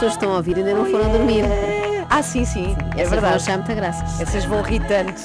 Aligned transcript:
pessoas 0.00 0.16
que 0.16 0.24
estão 0.24 0.32
a 0.32 0.36
ouvir 0.38 0.56
ainda 0.56 0.72
não 0.72 0.86
foram 0.86 1.12
dormir. 1.12 1.44
Ah, 2.08 2.22
sim, 2.22 2.46
sim, 2.46 2.74
é 2.96 3.02
Essas 3.02 3.10
vão 3.10 3.20
verdade. 3.20 3.36
achar 3.36 3.58
muita 3.58 3.74
graça. 3.74 4.22
Essas 4.22 4.46
vão 4.46 4.62
rir 4.62 4.80
tanto. 4.88 5.20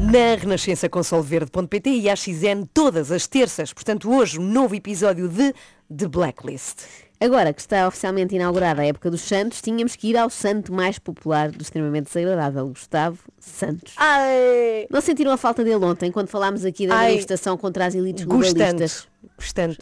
Na 0.00 0.34
Renascença 0.40 0.88
com 0.88 1.02
Solverde.pt 1.02 1.90
e 1.90 2.08
à 2.08 2.16
XN 2.16 2.64
todas 2.72 3.12
as 3.12 3.26
terças. 3.26 3.74
Portanto, 3.74 4.10
hoje 4.10 4.40
um 4.40 4.42
novo 4.42 4.74
episódio 4.74 5.28
de 5.28 5.52
The 5.94 6.08
Blacklist. 6.08 7.09
Agora 7.22 7.52
que 7.52 7.60
está 7.60 7.86
oficialmente 7.86 8.34
inaugurada 8.34 8.80
a 8.80 8.86
época 8.86 9.10
dos 9.10 9.20
Santos, 9.20 9.60
tínhamos 9.60 9.94
que 9.94 10.08
ir 10.08 10.16
ao 10.16 10.30
santo 10.30 10.72
mais 10.72 10.98
popular 10.98 11.50
do 11.50 11.60
extremamente 11.60 12.06
desagradável, 12.06 12.66
Gustavo 12.68 13.18
Santos. 13.38 13.92
Ai! 13.98 14.86
Não 14.88 15.02
sentiram 15.02 15.30
a 15.30 15.36
falta 15.36 15.62
dele 15.62 15.84
ontem, 15.84 16.10
quando 16.10 16.28
falámos 16.28 16.64
aqui 16.64 16.86
da 16.86 16.94
manifestação 16.94 17.58
contra 17.58 17.84
as 17.84 17.94
elites 17.94 18.24
globalistas? 18.24 19.06
Gostando. 19.36 19.76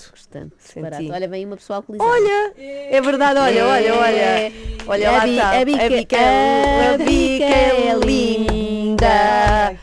Senti. 0.59 0.81
Barato. 0.81 1.13
Olha, 1.13 1.29
vem 1.29 1.47
uma 1.47 1.57
pessoa 1.57 1.77
alcoolizada. 1.77 2.11
Olha, 2.11 2.53
é 2.59 3.01
verdade, 3.01 3.39
olha, 3.39 3.67
olha, 3.67 3.95
olha. 3.95 4.53
Olha 4.89 5.11
lá 5.13 5.29
está. 5.29 5.61
a 5.61 5.65
Bica, 5.65 5.85
a 5.85 5.89
Bica, 5.89 6.17
é- 6.17 6.95
a 6.95 6.99
Bica 6.99 7.45
é 7.45 7.95
linda. 8.05 9.77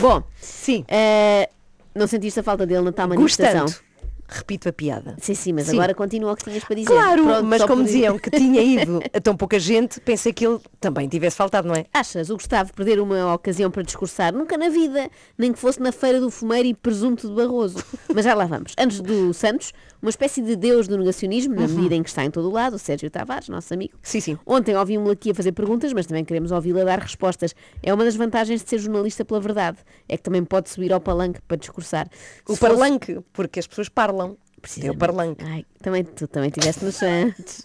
Bom, 0.00 0.22
Sim, 0.40 0.84
eh, 0.88 1.48
não 1.94 2.06
sentiste 2.06 2.38
a 2.40 2.42
falta 2.42 2.66
dele 2.66 2.82
na 2.82 2.92
tal 2.92 3.08
manifestação? 3.08 3.62
gostando. 3.62 3.87
Repito 4.30 4.68
a 4.68 4.72
piada. 4.74 5.16
Sim, 5.20 5.34
sim, 5.34 5.52
mas 5.54 5.66
Sim. 5.68 5.76
agora 5.78 5.94
continua 5.94 6.32
o 6.32 6.36
que 6.36 6.44
tinhas 6.44 6.62
para 6.62 6.76
dizer. 6.76 6.86
Claro, 6.92 7.24
Pronto, 7.24 7.44
mas 7.44 7.62
como 7.62 7.76
por- 7.76 7.84
diziam 7.84 8.18
que 8.18 8.30
tinha 8.30 8.60
ido 8.82 9.00
a 9.14 9.20
tão 9.22 9.34
pouca 9.34 9.58
gente, 9.58 9.98
pensei 10.00 10.34
que 10.34 10.46
ele 10.46 10.58
também 10.78 11.08
tivesse 11.08 11.34
faltado, 11.36 11.66
não 11.66 11.74
é? 11.74 11.86
Achas 11.94 12.28
o 12.28 12.34
Gustavo 12.34 12.74
perder 12.74 13.00
uma 13.00 13.32
ocasião 13.32 13.70
para 13.70 13.82
discursar? 13.82 14.34
Nunca 14.34 14.58
na 14.58 14.68
vida, 14.68 15.10
nem 15.38 15.50
que 15.50 15.58
fosse 15.58 15.80
na 15.80 15.92
feira 15.92 16.20
do 16.20 16.30
fumeiro 16.30 16.68
e 16.68 16.74
presunto 16.74 17.26
de 17.26 17.34
Barroso. 17.34 17.82
Mas 18.14 18.24
já 18.26 18.34
lá 18.34 18.44
vamos. 18.44 18.74
Antes 18.78 19.00
do 19.00 19.32
Santos, 19.32 19.72
uma 20.00 20.10
espécie 20.10 20.40
de 20.42 20.54
deus 20.56 20.86
do 20.86 20.96
negacionismo, 20.96 21.54
na 21.54 21.66
medida 21.68 21.94
em 21.94 22.02
que 22.02 22.08
está 22.08 22.24
em 22.24 22.30
todo 22.30 22.48
o 22.48 22.52
lado, 22.52 22.76
o 22.76 22.78
Sérgio 22.78 23.10
Tavares, 23.10 23.48
nosso 23.48 23.72
amigo. 23.74 23.94
Sim, 24.02 24.20
sim. 24.20 24.38
Ontem 24.46 24.76
ouvimos-lo 24.76 25.12
aqui 25.12 25.30
a 25.30 25.34
fazer 25.34 25.52
perguntas, 25.52 25.92
mas 25.92 26.06
também 26.06 26.24
queremos 26.24 26.50
ouvi-lo 26.52 26.80
a 26.80 26.84
dar 26.84 26.98
respostas. 27.00 27.54
É 27.82 27.92
uma 27.92 28.04
das 28.04 28.14
vantagens 28.16 28.62
de 28.62 28.70
ser 28.70 28.78
jornalista 28.78 29.24
pela 29.24 29.40
verdade. 29.40 29.78
É 30.08 30.16
que 30.16 30.22
também 30.22 30.44
pode 30.44 30.68
subir 30.70 30.92
ao 30.92 31.00
palanque 31.00 31.40
para 31.42 31.56
discursar. 31.56 32.08
O 32.48 32.54
Se 32.54 32.58
fosse- 32.60 33.24
porque 33.32 33.58
as 33.60 33.66
pessoas 33.66 33.88
parlam. 33.88 34.36
É 34.82 34.90
o 34.90 34.96
parlanque. 34.96 35.44
Ai, 35.44 35.64
também, 35.80 36.02
tu 36.04 36.26
também 36.26 36.48
estiveste 36.48 36.84
nos 36.84 36.96
Santos. 36.98 37.62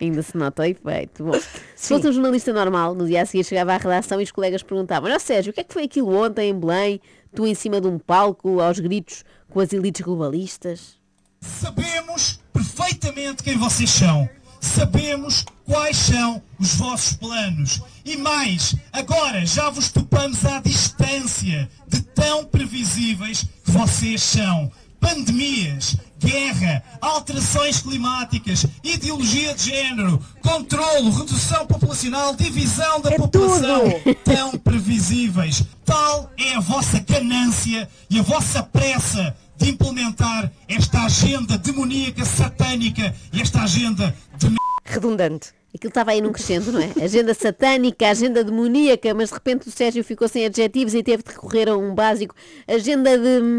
Ainda 0.00 0.22
se 0.22 0.36
nota 0.36 0.62
o 0.62 0.64
efeito. 0.64 1.22
Bom, 1.24 1.38
se 1.76 1.88
fosse 1.88 2.08
um 2.08 2.12
jornalista 2.12 2.50
normal, 2.52 2.94
no 2.94 3.06
dia 3.06 3.22
a 3.22 3.26
seguir 3.26 3.44
chegava 3.44 3.74
à 3.74 3.76
redação 3.76 4.20
e 4.20 4.24
os 4.24 4.32
colegas 4.32 4.62
perguntavam: 4.62 5.10
Ó 5.12 5.18
Sérgio, 5.18 5.50
o 5.50 5.54
que 5.54 5.60
é 5.60 5.64
que 5.64 5.72
foi 5.72 5.84
aquilo 5.84 6.14
ontem 6.14 6.48
em 6.50 6.58
Belém? 6.58 7.00
Tu 7.34 7.46
em 7.46 7.54
cima 7.54 7.78
de 7.80 7.86
um 7.86 7.98
palco, 7.98 8.58
aos 8.60 8.80
gritos, 8.80 9.22
com 9.50 9.60
as 9.60 9.72
elites 9.72 10.00
globalistas? 10.00 10.98
Sabemos 11.40 12.38
perfeitamente 12.52 13.42
quem 13.42 13.56
vocês 13.56 13.90
são. 13.90 14.28
Sabemos 14.60 15.44
quais 15.64 15.96
são 15.96 16.42
os 16.58 16.74
vossos 16.74 17.14
planos. 17.14 17.80
E 18.04 18.16
mais, 18.16 18.74
agora 18.92 19.44
já 19.46 19.70
vos 19.70 19.90
topamos 19.90 20.44
à 20.44 20.60
distância 20.60 21.68
de 21.88 22.02
tão 22.02 22.44
previsíveis 22.44 23.44
que 23.64 23.70
vocês 23.70 24.22
são. 24.22 24.70
Pandemias, 25.00 25.96
guerra, 26.18 26.82
alterações 27.00 27.80
climáticas, 27.80 28.66
ideologia 28.84 29.54
de 29.54 29.70
género, 29.70 30.22
controlo, 30.42 31.10
redução 31.10 31.66
populacional, 31.66 32.36
divisão 32.36 33.00
da 33.00 33.10
É 33.10 33.16
população. 33.16 33.80
tudo. 34.04 34.14
Tão 34.16 34.58
previsíveis. 34.58 35.64
Tal 35.86 36.30
é 36.36 36.54
a 36.54 36.60
vossa 36.60 36.98
ganância 37.00 37.88
e 38.10 38.18
a 38.18 38.22
vossa 38.22 38.62
pressa 38.62 39.34
de 39.60 39.68
implementar 39.68 40.50
esta 40.66 41.04
agenda 41.04 41.58
demoníaca, 41.58 42.24
satânica 42.24 43.14
e 43.30 43.42
esta 43.42 43.62
agenda 43.62 44.14
de 44.38 44.48
Redundante. 44.84 45.52
Aquilo 45.72 45.90
estava 45.90 46.10
aí 46.10 46.20
num 46.20 46.32
crescendo, 46.32 46.72
não 46.72 46.80
é? 46.80 47.04
Agenda 47.04 47.32
satânica, 47.32 48.08
agenda 48.08 48.42
demoníaca, 48.42 49.14
mas 49.14 49.28
de 49.28 49.34
repente 49.34 49.68
o 49.68 49.70
Sérgio 49.70 50.02
ficou 50.02 50.26
sem 50.26 50.46
adjetivos 50.46 50.94
e 50.94 51.02
teve 51.02 51.22
de 51.22 51.30
recorrer 51.30 51.68
a 51.68 51.76
um 51.76 51.94
básico. 51.94 52.34
Agenda 52.66 53.16
de. 53.16 53.58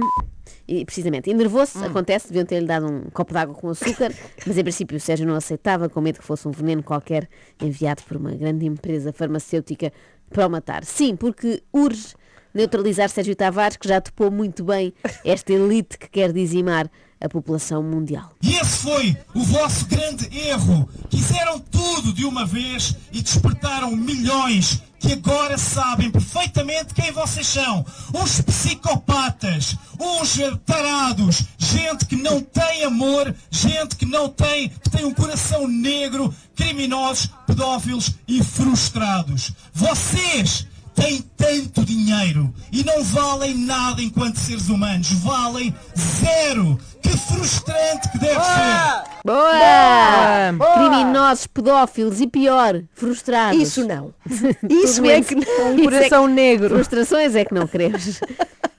E, 0.68 0.84
precisamente, 0.84 1.30
enervou-se, 1.30 1.78
acontece, 1.84 2.28
deviam 2.28 2.46
ter-lhe 2.46 2.66
dado 2.66 2.88
um 2.88 3.09
copo 3.12 3.34
de 3.34 3.40
água 3.40 3.56
com 3.56 3.70
açúcar, 3.70 4.14
mas 4.46 4.58
em 4.58 4.64
princípio 4.64 4.98
o 4.98 5.00
Sérgio 5.00 5.28
não 5.28 5.36
aceitava, 5.36 5.88
com 5.88 6.02
medo 6.02 6.20
que 6.20 6.25
fosse 6.25 6.48
um 6.48 6.52
veneno 6.52 6.81
qualquer 6.81 7.30
enviado 7.62 8.04
por 8.04 8.18
uma 8.18 8.31
grande 8.31 8.66
empresa 8.66 9.14
farmacêutica 9.14 9.92
para 10.30 10.48
o 10.48 10.50
matar. 10.50 10.84
Sim, 10.84 11.16
porque 11.16 11.62
urge 11.74 12.14
neutralizar 12.53 13.09
Sérgio 13.09 13.35
Tavares, 13.35 13.78
que 13.78 13.88
já 13.88 14.01
topou 14.01 14.31
muito 14.31 14.63
bem 14.63 14.94
esta 15.23 15.53
elite 15.53 15.97
que 15.97 16.09
quer 16.09 16.31
dizimar 16.31 16.89
a 17.22 17.29
população 17.29 17.84
mundial. 17.84 18.34
E 18.41 18.56
esse 18.56 18.78
foi 18.78 19.16
o 19.35 19.44
vosso 19.44 19.85
grande 19.85 20.28
erro. 20.35 20.89
Quiseram 21.09 21.59
tudo 21.59 22.12
de 22.12 22.25
uma 22.25 22.45
vez 22.45 22.95
e 23.12 23.22
despertaram 23.22 23.95
milhões 23.95 24.81
que 25.00 25.13
agora 25.13 25.57
sabem 25.57 26.12
perfeitamente 26.12 26.94
quem 26.94 27.12
vocês 27.12 27.47
são. 27.47 27.85
Uns 28.13 28.41
psicopatas, 28.41 29.75
uns 30.00 30.38
tarados, 30.63 31.44
gente 31.57 32.06
que 32.06 32.16
não 32.16 32.39
tem 32.39 32.83
amor, 32.83 33.33
gente 33.50 33.95
que 33.95 34.06
não 34.06 34.29
tem, 34.29 34.69
que 34.69 34.89
tem 34.89 35.06
um 35.06 35.13
coração 35.13 35.68
negro, 35.68 36.33
criminosos, 36.56 37.31
pedófilos 37.47 38.12
e 38.28 38.44
frustrados. 38.44 39.51
Vocês 39.73 40.68
têm 40.96 41.22
tanto 41.38 41.84
dinheiro 41.85 42.53
e 42.72 42.84
não 42.84 43.03
valem 43.03 43.56
nada 43.57 44.02
enquanto 44.02 44.38
seres 44.38 44.69
humanos. 44.69 45.12
Valem 45.13 45.74
zero. 45.97 46.78
Que 47.02 47.09
frustrante 47.18 48.09
que 48.12 48.19
deve 48.19 48.34
ser. 48.40 49.12
Boa! 49.25 50.51
Boa! 50.57 50.74
Criminosos, 50.75 51.47
pedófilos 51.47 52.22
e 52.22 52.28
pior, 52.28 52.81
frustrados. 52.94 53.59
Isso 53.62 53.85
não. 53.88 54.13
Isso 54.69 54.96
Tudo 54.97 55.09
é 55.09 55.13
menos- 55.13 55.28
que 55.28 55.35
não. 55.35 55.41
Isso 55.44 55.62
é 55.62 55.75
que- 55.75 55.84
Coração 55.84 56.28
negro. 56.28 56.69
Frustrações 56.75 57.35
é 57.35 57.44
que 57.46 57.53
não 57.53 57.68
queremos. 57.68 58.19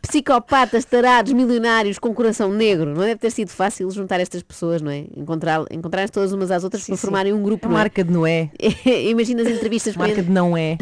Psicopatas, 0.02 0.84
tarados, 0.84 1.32
milionários 1.32 1.98
com 1.98 2.12
coração 2.12 2.52
negro. 2.52 2.90
Não 2.94 3.02
deve 3.02 3.16
ter 3.16 3.30
sido 3.30 3.48
fácil 3.50 3.90
juntar 3.90 4.20
estas 4.20 4.42
pessoas, 4.42 4.82
não 4.82 4.90
é? 4.90 5.04
Encontrar- 5.16 5.64
Encontrarem-se 5.70 6.12
todas 6.12 6.32
umas 6.32 6.50
às 6.50 6.64
outras 6.64 6.84
para 6.84 6.96
formarem 6.96 7.32
um 7.32 7.42
grupo. 7.42 7.66
A 7.66 7.68
não 7.70 7.76
é? 7.76 7.80
marca 7.80 8.04
de 8.04 8.12
Noé. 8.12 8.50
Imagina 9.08 9.42
as 9.42 9.48
entrevistas 9.48 9.94
com 9.94 10.00
Marca 10.00 10.22
de 10.22 10.30
não 10.30 10.56
é. 10.56 10.76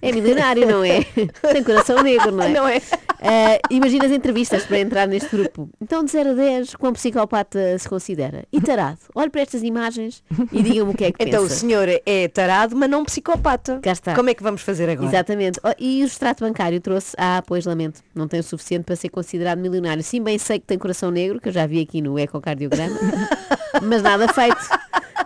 É 0.00 0.12
milionário, 0.12 0.66
não 0.66 0.84
é? 0.84 1.04
Tem 1.52 1.62
coração 1.62 2.02
negro, 2.02 2.30
não 2.32 2.42
é? 2.42 2.48
Não 2.48 2.68
é? 2.68 2.80
Ah, 3.20 3.58
imagina 3.70 4.04
as 4.06 4.12
entrevistas 4.12 4.64
para 4.64 4.78
entrar 4.78 5.06
neste 5.06 5.28
grupo. 5.34 5.68
Então, 5.80 6.04
de 6.04 6.10
0 6.10 6.30
a 6.30 6.34
10, 6.34 6.74
quão 6.76 6.92
psicopata 6.92 7.78
se 7.78 7.88
considera? 7.88 8.44
E 8.52 8.60
tarado? 8.60 8.98
Olhe 9.14 9.30
para 9.30 9.40
estas 9.40 9.62
imagens 9.62 10.22
e 10.52 10.62
diga-me 10.62 10.90
o 10.92 10.94
que 10.94 11.04
é 11.06 11.12
que 11.12 11.22
Então 11.22 11.40
o 11.44 11.48
pensa. 11.48 11.60
senhor 11.60 11.88
é 12.04 12.28
tarado, 12.28 12.76
mas 12.76 12.90
não 12.90 13.04
psicopata. 13.04 13.78
Cá 13.82 13.92
está. 13.92 14.14
Como 14.14 14.28
é 14.28 14.34
que 14.34 14.42
vamos 14.42 14.60
fazer 14.62 14.88
agora? 14.90 15.08
Exatamente. 15.08 15.58
Oh, 15.64 15.72
E 15.78 16.02
o 16.02 16.06
extrato 16.06 16.44
bancário 16.44 16.80
trouxe, 16.80 17.14
ah, 17.16 17.42
pois 17.46 17.64
lamento, 17.64 18.00
não 18.14 18.28
tem 18.28 18.40
o 18.40 18.42
suficiente 18.42 18.84
para 18.84 18.96
ser 18.96 19.08
considerado 19.08 19.58
milionário. 19.58 20.02
Sim, 20.02 20.22
bem 20.22 20.36
sei 20.38 20.58
que 20.58 20.66
tem 20.66 20.78
coração 20.78 21.10
negro, 21.10 21.40
que 21.40 21.48
eu 21.48 21.52
já 21.52 21.66
vi 21.66 21.80
aqui 21.80 22.02
no 22.02 22.18
ecocardiograma, 22.18 22.96
mas 23.82 24.02
nada 24.02 24.28
feito. 24.28 24.58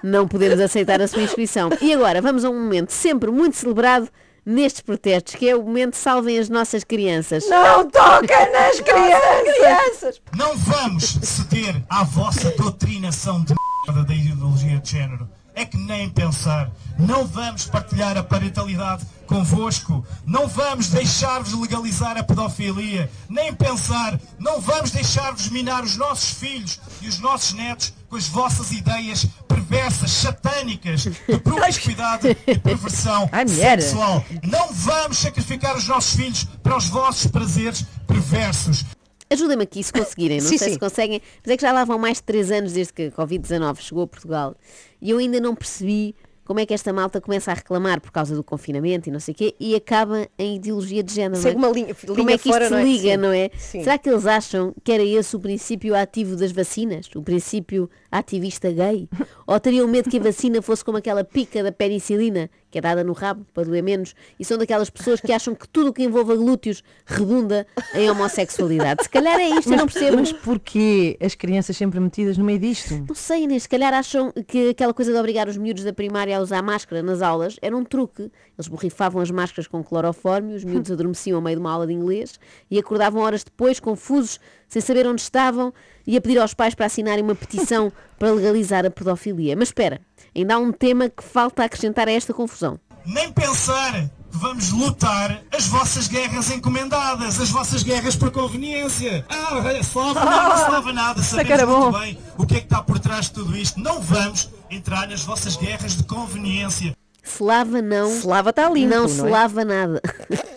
Não 0.02 0.28
podemos 0.28 0.60
aceitar 0.60 1.02
a 1.02 1.08
sua 1.08 1.22
inscrição. 1.22 1.70
E 1.80 1.92
agora, 1.92 2.22
vamos 2.22 2.44
a 2.44 2.50
um 2.50 2.54
momento 2.54 2.90
sempre 2.90 3.30
muito 3.32 3.56
celebrado 3.56 4.08
nestes 4.44 4.80
protestos, 4.80 5.34
que 5.34 5.48
é 5.48 5.56
o 5.56 5.62
momento 5.62 5.96
Salvem 5.96 6.38
as 6.38 6.48
Nossas 6.48 6.84
Crianças. 6.84 7.48
Não 7.48 7.88
toca 7.90 8.50
nas 8.50 8.80
crianças! 8.80 10.20
Não 10.36 10.56
vamos 10.56 11.18
ceder 11.22 11.82
à 11.88 12.04
vossa 12.04 12.50
doutrinação 12.52 13.42
de 13.44 13.54
merda 13.86 14.04
da 14.04 14.14
ideologia 14.14 14.78
de 14.78 14.90
género. 14.90 15.28
É 15.54 15.64
que 15.64 15.76
nem 15.76 16.08
pensar. 16.08 16.70
Não 16.96 17.26
vamos 17.26 17.66
partilhar 17.66 18.16
a 18.16 18.22
parentalidade 18.22 19.04
convosco. 19.26 20.06
Não 20.24 20.46
vamos 20.46 20.88
deixar-vos 20.88 21.52
legalizar 21.52 22.16
a 22.16 22.22
pedofilia. 22.22 23.10
Nem 23.28 23.52
pensar. 23.52 24.20
Não 24.38 24.60
vamos 24.60 24.92
deixar-vos 24.92 25.48
minar 25.48 25.82
os 25.82 25.96
nossos 25.96 26.30
filhos 26.30 26.80
e 27.02 27.08
os 27.08 27.18
nossos 27.18 27.54
netos 27.54 27.92
com 28.08 28.16
as 28.16 28.28
vossas 28.28 28.72
ideias 28.72 29.26
perversas, 29.46 30.10
satânicas, 30.10 31.02
de 31.02 31.38
promiscuidade 31.42 32.36
e 32.46 32.58
perversão 32.58 33.28
sexual. 33.46 34.24
Não 34.42 34.72
vamos 34.72 35.18
sacrificar 35.18 35.76
os 35.76 35.86
nossos 35.86 36.16
filhos 36.16 36.44
para 36.62 36.76
os 36.76 36.88
vossos 36.88 37.30
prazeres 37.30 37.84
perversos. 38.06 38.84
Ajudem-me 39.30 39.64
aqui 39.64 39.82
se 39.82 39.92
conseguirem, 39.92 40.40
não 40.40 40.48
Sim, 40.48 40.56
sei 40.56 40.68
sim. 40.68 40.74
se 40.74 40.80
conseguem, 40.80 41.20
mas 41.44 41.52
é 41.52 41.56
que 41.56 41.62
já 41.62 41.70
lá 41.70 41.84
vão 41.84 41.98
mais 41.98 42.16
de 42.16 42.22
3 42.22 42.50
anos 42.50 42.72
desde 42.72 42.94
que 42.94 43.02
a 43.02 43.10
Covid-19 43.10 43.78
chegou 43.80 44.04
a 44.04 44.06
Portugal 44.06 44.56
e 45.02 45.10
eu 45.10 45.18
ainda 45.18 45.38
não 45.38 45.54
percebi 45.54 46.14
como 46.48 46.60
é 46.60 46.64
que 46.66 46.72
esta 46.72 46.94
malta 46.94 47.20
começa 47.20 47.50
a 47.50 47.54
reclamar 47.54 48.00
por 48.00 48.10
causa 48.10 48.34
do 48.34 48.42
confinamento 48.42 49.06
e 49.06 49.12
não 49.12 49.20
sei 49.20 49.32
o 49.32 49.36
quê 49.36 49.54
e 49.60 49.74
acaba 49.76 50.26
em 50.38 50.56
ideologia 50.56 51.02
de 51.02 51.12
género. 51.14 51.40
Segue 51.40 51.56
é? 51.56 51.58
uma 51.58 51.68
linha- 51.68 51.94
como 51.94 52.14
linha 52.14 52.34
é 52.34 52.38
que 52.38 52.48
isto 52.48 52.52
fora, 52.52 52.64
se 52.64 52.70
não 52.72 52.78
é? 52.78 52.82
liga, 52.84 53.16
não 53.18 53.30
é? 53.32 53.50
Será 53.58 53.98
que 53.98 54.08
eles 54.08 54.24
acham 54.24 54.74
que 54.82 54.90
era 54.90 55.02
esse 55.04 55.36
o 55.36 55.38
princípio 55.40 55.94
ativo 55.94 56.34
das 56.36 56.50
vacinas? 56.50 57.06
O 57.14 57.22
princípio 57.22 57.90
ativista 58.10 58.72
gay? 58.72 59.06
Ou 59.46 59.60
teriam 59.60 59.86
medo 59.86 60.08
que 60.08 60.16
a 60.16 60.22
vacina 60.22 60.62
fosse 60.62 60.82
como 60.82 60.96
aquela 60.96 61.22
pica 61.22 61.62
da 61.62 61.70
penicilina 61.70 62.48
que 62.70 62.78
é 62.78 62.80
dada 62.80 63.02
no 63.02 63.12
rabo 63.12 63.46
para 63.52 63.64
doer 63.64 63.82
menos, 63.82 64.14
e 64.38 64.44
são 64.44 64.58
daquelas 64.58 64.90
pessoas 64.90 65.20
que 65.20 65.32
acham 65.32 65.54
que 65.54 65.68
tudo 65.68 65.90
o 65.90 65.92
que 65.92 66.02
envolva 66.02 66.36
glúteos 66.36 66.82
redunda 67.06 67.66
em 67.94 68.10
homossexualidade. 68.10 69.02
Se 69.04 69.08
calhar 69.08 69.38
é 69.38 69.48
isto, 69.48 69.72
eu 69.72 69.76
não 69.78 69.86
percebo. 69.86 70.18
Mas 70.18 70.32
porquê 70.32 71.16
as 71.20 71.34
crianças 71.34 71.76
sempre 71.76 71.98
metidas 72.00 72.36
no 72.36 72.44
meio 72.44 72.58
disto? 72.58 73.04
Não 73.08 73.14
sei, 73.14 73.44
Inês, 73.44 73.64
se 73.64 73.68
calhar 73.68 73.94
acham 73.94 74.32
que 74.46 74.70
aquela 74.70 74.92
coisa 74.92 75.12
de 75.12 75.18
obrigar 75.18 75.48
os 75.48 75.56
miúdos 75.56 75.84
da 75.84 75.92
primária 75.92 76.36
a 76.36 76.40
usar 76.40 76.62
máscara 76.62 77.02
nas 77.02 77.22
aulas 77.22 77.56
era 77.62 77.76
um 77.76 77.84
truque. 77.84 78.30
Eles 78.56 78.68
borrifavam 78.68 79.22
as 79.22 79.30
máscaras 79.30 79.66
com 79.66 79.82
clorofórmio, 79.82 80.56
os 80.56 80.64
miúdos 80.64 80.90
adormeciam 80.90 81.36
ao 81.36 81.42
meio 81.42 81.56
de 81.56 81.60
uma 81.60 81.72
aula 81.72 81.86
de 81.86 81.92
inglês 81.92 82.38
e 82.70 82.78
acordavam 82.78 83.22
horas 83.22 83.44
depois, 83.44 83.80
confusos, 83.80 84.38
sem 84.68 84.82
saber 84.82 85.06
onde 85.06 85.22
estavam, 85.22 85.72
e 86.08 86.16
a 86.16 86.20
pedir 86.22 86.38
aos 86.38 86.54
pais 86.54 86.74
para 86.74 86.86
assinarem 86.86 87.22
uma 87.22 87.34
petição 87.34 87.92
para 88.18 88.32
legalizar 88.32 88.86
a 88.86 88.90
pedofilia. 88.90 89.54
Mas 89.54 89.68
espera, 89.68 90.00
ainda 90.34 90.54
há 90.54 90.58
um 90.58 90.72
tema 90.72 91.10
que 91.10 91.22
falta 91.22 91.62
acrescentar 91.62 92.08
a 92.08 92.12
esta 92.12 92.32
confusão. 92.32 92.80
Nem 93.04 93.30
pensar 93.30 93.92
que 93.92 94.08
vamos 94.38 94.70
lutar 94.70 95.42
as 95.54 95.66
vossas 95.66 96.08
guerras 96.08 96.50
encomendadas, 96.50 97.38
as 97.38 97.50
vossas 97.50 97.82
guerras 97.82 98.16
por 98.16 98.30
conveniência. 98.30 99.24
Ah, 99.28 99.60
olha, 99.62 99.80
slava 99.80 100.24
nada, 100.24 100.54
slava 100.54 100.92
nada, 100.94 101.20
era 101.20 101.58
sabemos 101.58 101.78
muito 101.84 101.98
bem 102.00 102.18
o 102.38 102.46
que 102.46 102.54
é 102.54 102.58
que 102.60 102.64
está 102.64 102.82
por 102.82 102.98
trás 102.98 103.26
de 103.26 103.32
tudo 103.32 103.54
isto. 103.54 103.78
Não 103.78 104.00
vamos 104.00 104.50
entrar 104.70 105.06
nas 105.08 105.22
vossas 105.22 105.56
guerras 105.56 105.94
de 105.94 106.04
conveniência. 106.04 106.96
Se 107.22 107.42
lava 107.42 107.82
não, 107.82 108.10
Se 108.10 108.26
lava 108.26 108.48
está 108.50 108.70
limpo, 108.70 108.94
não 108.94 109.02
não 109.02 109.08
se 109.08 109.20
é? 109.20 109.30
lava 109.30 109.62
nada. 109.62 110.00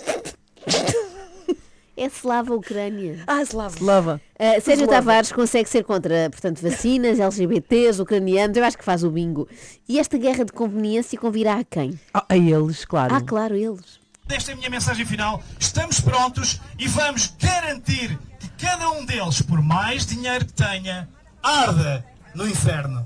é 2.01 2.09
se 2.09 2.25
lava 2.25 2.53
a 2.53 2.55
Ucrânia. 2.55 3.23
Ah, 3.27 3.45
se 3.45 3.55
lava. 3.55 3.75
Lava. 3.79 4.21
Uh, 4.39 4.61
Sérgio 4.61 4.87
lava. 4.87 4.97
Tavares 4.97 5.31
consegue 5.31 5.69
ser 5.69 5.83
contra, 5.83 6.29
portanto, 6.31 6.59
vacinas, 6.61 7.19
LGBTs, 7.21 8.01
ucranianos, 8.01 8.57
eu 8.57 8.63
acho 8.63 8.77
que 8.77 8.83
faz 8.83 9.03
o 9.03 9.11
bingo. 9.11 9.47
E 9.87 9.99
esta 9.99 10.17
guerra 10.17 10.43
de 10.43 10.51
conveniência 10.51 11.19
convirá 11.19 11.59
a 11.59 11.63
quem? 11.63 11.99
Ah, 12.13 12.25
a 12.27 12.37
eles, 12.37 12.85
claro. 12.85 13.13
Ah, 13.13 13.21
claro, 13.21 13.55
eles. 13.55 14.01
Esta 14.27 14.51
é 14.51 14.53
a 14.53 14.57
minha 14.57 14.69
mensagem 14.69 15.05
final. 15.05 15.43
Estamos 15.59 15.99
prontos 15.99 16.59
e 16.79 16.87
vamos 16.87 17.35
garantir 17.39 18.17
que 18.39 18.49
cada 18.65 18.89
um 18.89 19.05
deles, 19.05 19.41
por 19.41 19.61
mais 19.61 20.05
dinheiro 20.05 20.45
que 20.45 20.53
tenha, 20.53 21.07
arda 21.43 22.05
no 22.33 22.47
inferno. 22.47 23.05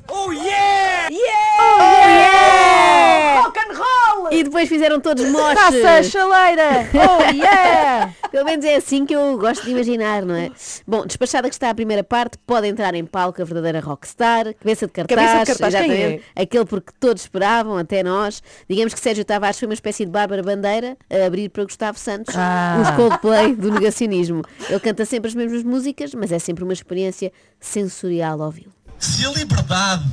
Rock 3.44 3.60
and 3.60 3.74
roll! 3.76 4.05
E 4.32 4.44
depois 4.44 4.68
fizeram 4.70 5.00
todos 5.00 5.26
moches. 5.30 5.56
Taça, 5.82 6.04
chaleira! 6.04 6.90
Oh 6.94 7.32
yeah! 7.34 8.14
Pelo 8.32 8.46
menos 8.46 8.66
é 8.66 8.76
assim 8.76 9.06
que 9.06 9.16
eu 9.16 9.38
gosto 9.38 9.64
de 9.64 9.72
imaginar, 9.72 10.24
não 10.24 10.36
é? 10.36 10.52
Bom, 10.88 11.06
despachada 11.06 11.48
que 11.48 11.56
está 11.56 11.70
a 11.70 11.76
primeira 11.76 12.04
parte, 12.04 12.38
pode 12.46 12.68
entrar 12.68 12.94
em 12.96 13.06
palco 13.06 13.42
a 13.42 13.46
verdadeira 13.46 13.80
rockstar, 13.80 14.54
cabeça 14.56 14.86
de 14.88 14.92
cartaz, 14.94 15.20
Cabeça 15.20 15.54
de 15.54 15.60
cartaz, 15.60 15.74
quem 15.76 15.92
exatamente, 15.92 16.24
aquele 16.36 16.66
porque 16.66 16.92
todos 17.00 17.22
esperavam, 17.24 17.78
até 17.78 18.04
nós. 18.04 18.42
Digamos 18.70 18.94
que 18.94 19.00
Sérgio 19.00 19.24
Tavares 19.24 19.58
foi 19.60 19.68
uma 19.68 19.74
espécie 19.74 20.06
de 20.06 20.12
Bárbara 20.12 20.44
Bandeira 20.44 20.98
a 21.10 21.26
abrir 21.26 21.50
para 21.50 21.64
Gustavo 21.64 21.98
Santos 21.98 22.36
Ah. 22.38 22.78
os 22.82 22.90
Coldplay 22.96 23.56
do 23.56 23.72
negacionismo. 23.72 24.42
Ele 24.70 24.80
canta 24.80 25.06
sempre 25.06 25.30
as 25.30 25.36
mesmas 25.36 25.64
músicas, 25.64 26.14
mas 26.14 26.32
é 26.32 26.40
sempre 26.40 26.64
uma 26.64 26.74
experiência 26.74 27.32
sensorial 27.60 28.40
ouvi-lo. 28.40 28.72
Se 29.00 29.26
a 29.26 29.30
liberdade 29.32 30.04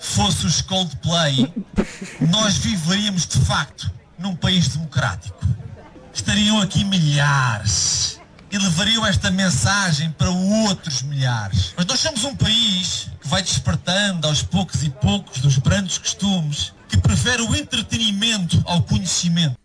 fosse 0.00 0.46
os 0.46 0.62
Coldplay, 0.62 1.52
nós 2.30 2.56
viveríamos 2.56 3.26
de 3.26 3.38
facto 3.44 3.92
num 4.18 4.34
país 4.34 4.68
democrático. 4.68 5.38
Estariam 6.12 6.60
aqui 6.60 6.84
milhares 6.84 8.18
e 8.50 8.58
levariam 8.58 9.06
esta 9.06 9.30
mensagem 9.30 10.10
para 10.12 10.30
outros 10.30 11.02
milhares. 11.02 11.74
Mas 11.76 11.86
nós 11.86 12.00
somos 12.00 12.24
um 12.24 12.34
país 12.34 13.10
que 13.20 13.28
vai 13.28 13.42
despertando 13.42 14.26
aos 14.26 14.42
poucos 14.42 14.82
e 14.82 14.90
poucos 14.90 15.40
dos 15.40 15.58
brandos 15.58 15.98
costumes, 15.98 16.72
que 16.88 16.98
prefere 16.98 17.42
o 17.42 17.54
entretenimento 17.54 18.60
ao 18.64 18.82
conhecimento. 18.82 19.56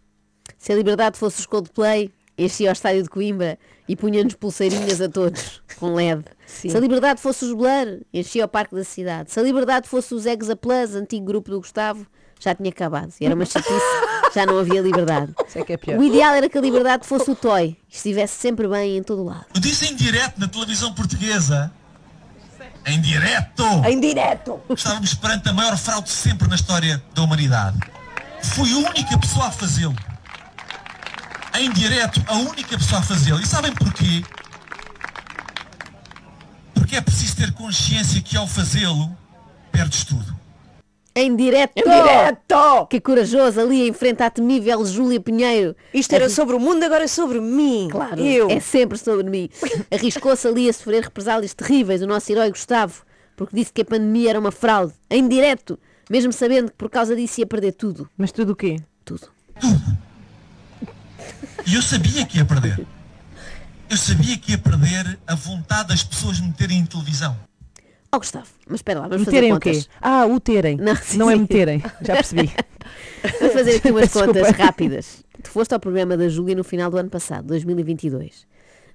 Se 0.59 0.71
a 0.71 0.75
liberdade 0.75 1.17
fosse 1.17 1.39
os 1.39 1.45
Coldplay, 1.45 2.11
enchia 2.37 2.69
o 2.69 2.73
estádio 2.73 3.03
de 3.03 3.09
Coimbra 3.09 3.57
e 3.87 3.95
punha-nos 3.95 4.33
pulseirinhas 4.33 5.01
a 5.01 5.09
todos, 5.09 5.61
com 5.79 5.93
LED. 5.93 6.23
Sim. 6.45 6.69
Se 6.69 6.77
a 6.77 6.79
liberdade 6.79 7.21
fosse 7.21 7.45
os 7.45 7.53
Blur, 7.53 8.01
enchia 8.13 8.45
o 8.45 8.47
Parque 8.47 8.75
da 8.75 8.83
Cidade. 8.83 9.31
Se 9.31 9.39
a 9.39 9.43
liberdade 9.43 9.87
fosse 9.87 10.13
os 10.13 10.25
Exa 10.25 10.55
Plus, 10.55 10.95
antigo 10.95 11.25
grupo 11.25 11.51
do 11.51 11.59
Gustavo, 11.59 12.05
já 12.39 12.53
tinha 12.53 12.69
acabado. 12.69 13.13
E 13.19 13.25
era 13.25 13.35
uma 13.35 13.45
chatice, 13.45 13.73
já 14.33 14.45
não 14.45 14.57
havia 14.59 14.81
liberdade. 14.81 15.33
Isso 15.47 15.59
é 15.59 15.63
que 15.63 15.73
é 15.73 15.77
pior. 15.77 15.97
O 15.97 16.03
ideal 16.03 16.33
era 16.33 16.49
que 16.49 16.57
a 16.57 16.61
liberdade 16.61 17.07
fosse 17.07 17.29
o 17.31 17.35
Toy 17.35 17.77
e 17.89 17.95
estivesse 17.95 18.39
sempre 18.39 18.67
bem 18.67 18.97
em 18.97 19.03
todo 19.03 19.21
o 19.21 19.25
lado. 19.25 19.45
Eu 19.53 19.61
disse 19.61 19.85
em 19.91 19.95
direto 19.95 20.39
na 20.39 20.47
televisão 20.47 20.93
portuguesa. 20.93 21.71
Em 22.87 23.01
direto! 23.01 23.63
Em 23.87 23.99
direto. 23.99 24.59
Estávamos 24.69 25.15
perante 25.15 25.49
a 25.49 25.53
maior 25.53 25.75
fraude 25.75 26.09
sempre 26.09 26.47
na 26.47 26.55
história 26.55 27.01
da 27.15 27.23
humanidade. 27.23 27.79
Fui 28.43 28.71
a 28.71 28.77
única 28.77 29.17
pessoa 29.17 29.47
a 29.47 29.51
fazê-lo. 29.51 29.95
Em 31.57 31.71
direto, 31.71 32.21
a 32.27 32.35
única 32.37 32.77
pessoa 32.77 32.99
a 32.99 33.03
fazê-lo. 33.03 33.39
E 33.39 33.45
sabem 33.45 33.71
porquê? 33.73 34.23
Porque 36.73 36.97
é 36.97 37.01
preciso 37.01 37.37
ter 37.37 37.53
consciência 37.53 38.21
que 38.21 38.35
ao 38.35 38.45
fazê-lo, 38.45 39.15
perdes 39.71 40.03
tudo. 40.03 40.35
Em 41.15 41.33
direto! 41.33 41.71
Em 41.77 41.83
direto. 41.83 42.87
Que 42.89 42.99
corajoso 42.99 43.61
ali 43.61 43.87
em 43.87 43.93
frente 43.93 44.21
à 44.21 44.29
temível 44.29 44.85
Júlia 44.85 45.21
Pinheiro. 45.21 45.73
Isto 45.93 46.13
era 46.13 46.29
sobre 46.29 46.57
o 46.57 46.59
mundo, 46.59 46.83
agora 46.83 47.05
é 47.05 47.07
sobre 47.07 47.39
mim. 47.39 47.87
Claro, 47.89 48.19
Eu. 48.19 48.49
é 48.49 48.59
sempre 48.59 48.97
sobre 48.97 49.29
mim. 49.29 49.49
Arriscou-se 49.89 50.45
ali 50.45 50.67
a 50.67 50.73
sofrer 50.73 51.03
represálias 51.03 51.53
terríveis 51.53 52.01
o 52.01 52.07
nosso 52.07 52.29
herói 52.29 52.49
Gustavo, 52.49 53.03
porque 53.37 53.55
disse 53.55 53.71
que 53.71 53.81
a 53.81 53.85
pandemia 53.85 54.31
era 54.31 54.39
uma 54.39 54.51
fraude, 54.51 54.91
em 55.09 55.25
direto, 55.25 55.79
mesmo 56.09 56.33
sabendo 56.33 56.69
que 56.69 56.77
por 56.77 56.89
causa 56.89 57.15
disso 57.15 57.39
ia 57.39 57.47
perder 57.47 57.71
tudo. 57.71 58.09
Mas 58.17 58.33
tudo 58.33 58.51
o 58.51 58.55
quê? 58.57 58.75
Tudo. 59.05 59.29
E 61.65 61.75
eu 61.75 61.81
sabia 61.81 62.25
que 62.25 62.37
ia 62.37 62.45
perder. 62.45 62.85
Eu 63.89 63.97
sabia 63.97 64.37
que 64.37 64.51
ia 64.51 64.57
perder 64.57 65.17
a 65.27 65.35
vontade 65.35 65.89
das 65.89 66.03
pessoas 66.03 66.39
me 66.39 66.47
meterem 66.47 66.79
em 66.79 66.85
televisão. 66.85 67.37
Oh 68.11 68.17
Gustavo, 68.19 68.47
mas 68.67 68.79
espera 68.79 69.01
lá, 69.01 69.07
vamos 69.07 69.25
Meterem 69.25 69.49
fazer 69.49 69.57
o 69.57 69.59
quê? 69.59 69.71
contas. 69.73 69.89
Ah, 70.01 70.25
o 70.25 70.39
terem. 70.39 70.77
Não, 70.77 70.93
Não, 71.15 71.27
sim, 71.27 71.31
é 71.31 71.33
sim. 71.35 71.39
meterem. 71.41 71.83
Já 72.01 72.13
percebi. 72.15 72.51
Vamos 73.39 73.53
fazer 73.53 73.75
aqui 73.77 73.91
umas 73.91 74.03
Desculpa. 74.09 74.27
contas 74.27 74.51
rápidas. 74.55 75.23
Tu 75.43 75.49
foste 75.49 75.73
ao 75.73 75.79
programa 75.79 76.15
da 76.15 76.29
Júlia 76.29 76.55
no 76.55 76.63
final 76.63 76.89
do 76.89 76.97
ano 76.97 77.09
passado, 77.09 77.45
2022. 77.47 78.45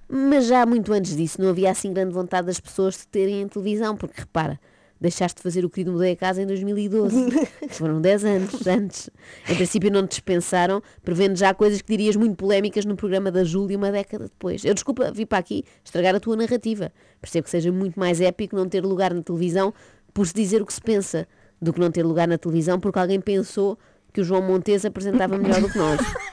Mas 0.09 0.47
já 0.47 0.65
muito 0.65 0.91
antes 0.91 1.15
disso 1.15 1.41
não 1.41 1.49
havia 1.49 1.69
assim 1.71 1.93
grande 1.93 2.13
vontade 2.13 2.47
das 2.47 2.59
pessoas 2.59 2.95
de 2.97 3.07
terem 3.07 3.41
em 3.41 3.47
televisão, 3.47 3.95
porque 3.95 4.21
repara, 4.21 4.59
deixaste 5.01 5.37
de 5.37 5.43
fazer 5.43 5.65
o 5.65 5.69
querido 5.69 5.91
Mudei 5.91 6.11
a 6.11 6.15
Casa 6.15 6.43
em 6.43 6.45
2012. 6.45 7.31
Foram 7.71 7.99
10 7.99 8.23
anos 8.23 8.67
antes. 8.67 9.09
Em 9.49 9.55
princípio 9.55 9.91
não 9.91 10.05
te 10.05 10.11
dispensaram, 10.11 10.81
prevendo 11.03 11.35
já 11.35 11.53
coisas 11.55 11.81
que 11.81 11.87
dirias 11.89 12.15
muito 12.15 12.35
polémicas 12.35 12.85
no 12.85 12.95
programa 12.95 13.31
da 13.31 13.43
Júlia 13.43 13.75
uma 13.75 13.91
década 13.91 14.25
depois. 14.25 14.63
Eu 14.63 14.75
desculpa, 14.75 15.11
vi 15.11 15.25
para 15.25 15.39
aqui 15.39 15.65
estragar 15.83 16.13
a 16.13 16.19
tua 16.19 16.35
narrativa. 16.35 16.93
Percebo 17.19 17.45
que 17.45 17.49
seja 17.49 17.71
muito 17.71 17.99
mais 17.99 18.21
épico 18.21 18.55
não 18.55 18.69
ter 18.69 18.85
lugar 18.85 19.11
na 19.11 19.23
televisão 19.23 19.73
por 20.13 20.27
se 20.27 20.33
dizer 20.35 20.61
o 20.61 20.65
que 20.65 20.73
se 20.73 20.81
pensa, 20.81 21.27
do 21.59 21.73
que 21.73 21.79
não 21.79 21.89
ter 21.89 22.03
lugar 22.03 22.27
na 22.27 22.37
televisão 22.37 22.79
porque 22.79 22.99
alguém 22.99 23.19
pensou 23.19 23.77
que 24.13 24.21
o 24.21 24.23
João 24.23 24.41
Montes 24.41 24.85
apresentava 24.85 25.37
melhor 25.37 25.61
do 25.61 25.69
que 25.69 25.77
nós. 25.77 25.99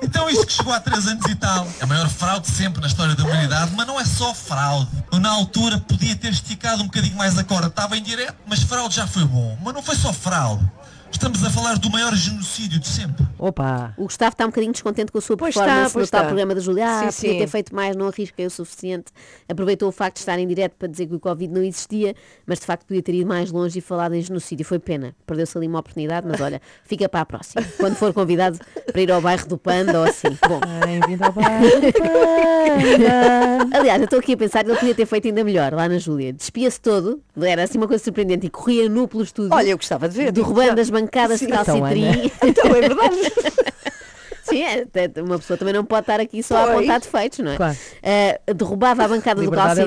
Então 0.00 0.28
isto 0.30 0.46
que 0.46 0.52
chegou 0.52 0.72
há 0.72 0.80
três 0.80 1.06
anos 1.06 1.24
e 1.28 1.34
tal. 1.34 1.66
É 1.80 1.84
a 1.84 1.86
maior 1.86 2.08
fraude 2.08 2.48
sempre 2.48 2.80
na 2.80 2.86
história 2.86 3.14
da 3.14 3.24
humanidade, 3.24 3.72
mas 3.74 3.86
não 3.86 4.00
é 4.00 4.04
só 4.04 4.32
fraude. 4.34 4.88
Eu, 5.12 5.18
na 5.18 5.30
altura 5.30 5.78
podia 5.78 6.14
ter 6.14 6.32
esticado 6.32 6.82
um 6.82 6.86
bocadinho 6.86 7.16
mais 7.16 7.36
a 7.38 7.44
corda. 7.44 7.66
Estava 7.66 7.96
em 7.96 8.02
direto, 8.02 8.36
mas 8.46 8.62
fraude 8.62 8.94
já 8.94 9.06
foi 9.06 9.24
bom. 9.24 9.58
Mas 9.62 9.74
não 9.74 9.82
foi 9.82 9.96
só 9.96 10.12
fraude. 10.12 10.64
Estamos 11.10 11.42
a 11.44 11.50
falar 11.50 11.78
do 11.78 11.90
maior 11.90 12.14
genocídio 12.14 12.78
de 12.78 12.86
sempre. 12.86 13.26
Opa! 13.38 13.92
O 13.96 14.04
Gustavo 14.04 14.32
está 14.32 14.44
um 14.44 14.48
bocadinho 14.48 14.72
descontente 14.72 15.10
com 15.10 15.18
a 15.18 15.20
sua 15.20 15.36
Pois 15.36 15.54
performance 15.54 15.86
está, 15.86 15.92
pois 15.92 16.06
no 16.06 16.10
tal 16.10 16.20
está. 16.20 16.26
programa 16.28 16.54
da 16.54 16.60
Júlia. 16.60 16.86
Ah, 16.86 17.10
Sim, 17.10 17.16
podia 17.20 17.32
sim. 17.32 17.38
ter 17.38 17.46
feito 17.48 17.74
mais, 17.74 17.96
não 17.96 18.06
arrisquei 18.08 18.46
o 18.46 18.50
suficiente. 18.50 19.06
Aproveitou 19.48 19.88
o 19.88 19.92
facto 19.92 20.16
de 20.16 20.20
estar 20.20 20.38
em 20.38 20.46
direto 20.46 20.74
para 20.78 20.86
dizer 20.86 21.06
que 21.06 21.14
o 21.14 21.20
Covid 21.20 21.52
não 21.52 21.62
existia, 21.62 22.14
mas 22.46 22.60
de 22.60 22.66
facto 22.66 22.84
podia 22.86 23.02
ter 23.02 23.14
ido 23.14 23.26
mais 23.28 23.50
longe 23.50 23.78
e 23.78 23.82
falado 23.82 24.14
em 24.14 24.20
genocídio. 24.22 24.64
Foi 24.64 24.78
pena. 24.78 25.14
Perdeu-se 25.26 25.56
ali 25.56 25.66
uma 25.66 25.80
oportunidade, 25.80 26.26
mas 26.28 26.40
olha, 26.40 26.60
fica 26.84 27.08
para 27.08 27.20
a 27.22 27.26
próxima. 27.26 27.64
Quando 27.78 27.96
for 27.96 28.12
convidado 28.12 28.58
para 28.92 29.00
ir 29.00 29.10
ao 29.10 29.20
bairro 29.20 29.46
do 29.48 29.58
Panda 29.58 29.98
ou 30.00 30.04
assim. 30.06 30.28
Bom, 30.46 30.60
Bem-vindo 30.84 31.24
ao 31.24 31.32
bairro 31.32 31.64
Panda. 31.98 33.76
aliás, 33.78 33.98
eu 34.00 34.04
estou 34.04 34.18
aqui 34.20 34.34
a 34.34 34.36
pensar 34.36 34.62
que 34.64 34.70
ele 34.70 34.78
podia 34.78 34.94
ter 34.94 35.06
feito 35.06 35.26
ainda 35.26 35.42
melhor 35.42 35.72
lá 35.72 35.88
na 35.88 35.98
Júlia. 35.98 36.32
Despia-se 36.32 36.80
todo, 36.80 37.20
era 37.40 37.62
assim 37.64 37.78
uma 37.78 37.88
coisa 37.88 38.02
surpreendente, 38.04 38.46
e 38.46 38.50
corria 38.50 38.88
nu 38.88 39.08
pelo 39.08 39.22
estúdio. 39.22 39.54
Olha, 39.54 39.70
eu 39.70 39.76
gostava 39.76 40.08
de 40.08 40.16
ver. 40.16 40.32
derrubando 40.32 40.80
as 40.80 40.90
bancadas 41.00 41.40
de 41.40 41.46
Então, 41.46 41.64
calcitrim. 41.64 42.30
Então 42.42 42.66
é 42.74 42.80
verdade. 42.80 43.16
Sim, 44.42 44.62
é, 44.62 44.86
uma 45.20 45.38
pessoa 45.38 45.58
também 45.58 45.74
não 45.74 45.84
pode 45.84 46.02
estar 46.02 46.20
aqui 46.20 46.42
só 46.42 46.56
a 46.56 46.64
apontar 46.72 47.00
defeitos, 47.00 47.38
não 47.40 47.52
é? 47.52 47.56
Claro. 47.56 47.76
Eh, 48.02 48.40
derrubava 48.56 49.04
a 49.04 49.08
bancada 49.08 49.40
do 49.40 49.44
Liberdade 49.44 49.80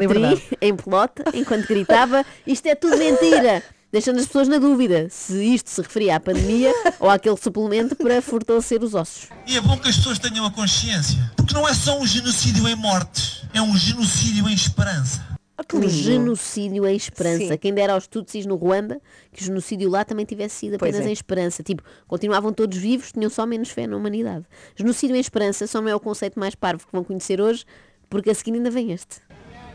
é 0.61 0.67
em 0.67 0.75
pelota, 0.75 1.23
enquanto 1.33 1.67
gritava, 1.67 2.23
isto 2.45 2.67
é 2.67 2.75
tudo 2.75 2.95
mentira, 2.95 3.63
deixando 3.91 4.19
as 4.19 4.27
pessoas 4.27 4.47
na 4.47 4.59
dúvida 4.59 5.07
se 5.09 5.43
isto 5.43 5.69
se 5.69 5.81
referia 5.81 6.15
à 6.15 6.19
pandemia 6.19 6.71
ou 6.99 7.09
àquele 7.09 7.37
suplemento 7.37 7.95
para 7.95 8.21
fortalecer 8.21 8.83
os 8.83 8.93
ossos. 8.93 9.29
E 9.47 9.57
é 9.57 9.61
bom 9.61 9.77
que 9.77 9.89
as 9.89 9.97
pessoas 9.97 10.19
tenham 10.19 10.45
a 10.45 10.51
consciência. 10.51 11.17
Porque 11.35 11.55
não 11.55 11.67
é 11.67 11.73
só 11.73 11.99
um 11.99 12.05
genocídio 12.05 12.67
em 12.67 12.75
mortes. 12.75 13.41
É 13.53 13.61
um 13.61 13.75
genocídio 13.75 14.47
em 14.47 14.53
esperança. 14.53 15.30
Que 15.63 15.75
um 15.75 15.79
lindo. 15.79 15.91
genocídio 15.91 16.87
em 16.87 16.95
esperança. 16.95 17.47
Sim. 17.47 17.57
Quem 17.57 17.73
dera 17.73 17.93
aos 17.93 18.07
Tutsis 18.07 18.45
no 18.45 18.55
Ruanda 18.55 19.01
que 19.33 19.41
o 19.41 19.45
genocídio 19.45 19.89
lá 19.89 20.03
também 20.03 20.25
tivesse 20.25 20.55
sido 20.55 20.75
apenas 20.75 21.05
é. 21.05 21.09
em 21.09 21.13
esperança. 21.13 21.63
Tipo, 21.63 21.83
continuavam 22.07 22.51
todos 22.53 22.77
vivos, 22.77 23.11
tinham 23.11 23.29
só 23.29 23.45
menos 23.45 23.69
fé 23.69 23.87
na 23.87 23.95
humanidade. 23.97 24.45
Genocídio 24.75 25.15
em 25.15 25.19
esperança 25.19 25.67
só 25.67 25.81
não 25.81 25.89
é 25.89 25.95
o 25.95 25.99
conceito 25.99 26.39
mais 26.39 26.55
parvo 26.55 26.85
que 26.85 26.91
vão 26.91 27.03
conhecer 27.03 27.39
hoje, 27.41 27.65
porque 28.09 28.29
a 28.29 28.35
seguir 28.35 28.53
ainda 28.53 28.69
vem 28.69 28.91
este. 28.91 29.17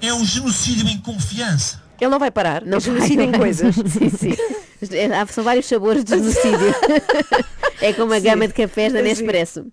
É 0.00 0.12
um 0.12 0.24
genocídio 0.24 0.86
em 0.88 0.98
confiança. 0.98 1.82
Ele 1.98 2.10
não 2.10 2.18
vai 2.18 2.30
parar. 2.30 2.62
Não 2.64 2.76
é 2.76 2.80
genocídio 2.80 3.22
em 3.22 3.32
coisas. 3.32 3.74
sim, 3.88 4.10
sim. 4.10 4.32
É, 4.92 5.06
há- 5.06 5.26
São 5.26 5.42
vários 5.42 5.64
sabores 5.64 6.04
de 6.04 6.10
genocídio. 6.10 6.74
é 7.80 7.92
como 7.92 8.12
a 8.12 8.18
gama 8.18 8.46
de 8.48 8.54
cafés 8.54 8.92
da 8.92 9.00
Sim. 9.00 9.04
Nespresso. 9.04 9.66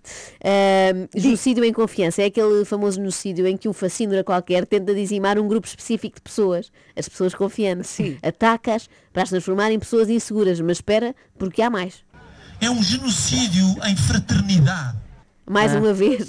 Ahm, 0.43 1.07
genocídio 1.15 1.63
em 1.63 1.72
confiança 1.72 2.22
é 2.22 2.25
aquele 2.25 2.65
famoso 2.65 2.98
genocídio 2.98 3.48
em 3.48 3.55
que 3.55 3.67
um 3.67 3.74
fascínora 3.74 4.24
qualquer 4.24 4.65
tenta 4.65 4.93
dizimar 4.93 5.39
um 5.39 5.48
grupo 5.48 5.67
específico 5.67 6.15
de 6.15 6.22
pessoas, 6.22 6.72
as 6.95 7.07
pessoas 7.07 7.33
confiantes. 7.33 7.89
Sim. 7.89 8.17
Ataca-as 8.22 8.89
para 9.12 9.24
as 9.24 9.29
transformar 9.29 9.72
em 9.72 9.79
pessoas 9.79 10.10
inseguras, 10.10 10.60
mas 10.60 10.77
espera, 10.77 11.15
porque 11.38 11.62
há 11.62 11.69
mais. 11.69 12.03
É 12.62 12.69
um 12.69 12.81
genocídio 12.81 13.65
em 13.86 13.95
fraternidade. 13.95 14.98
Mais 15.45 15.75
uma 15.75 15.93
vez, 15.93 16.25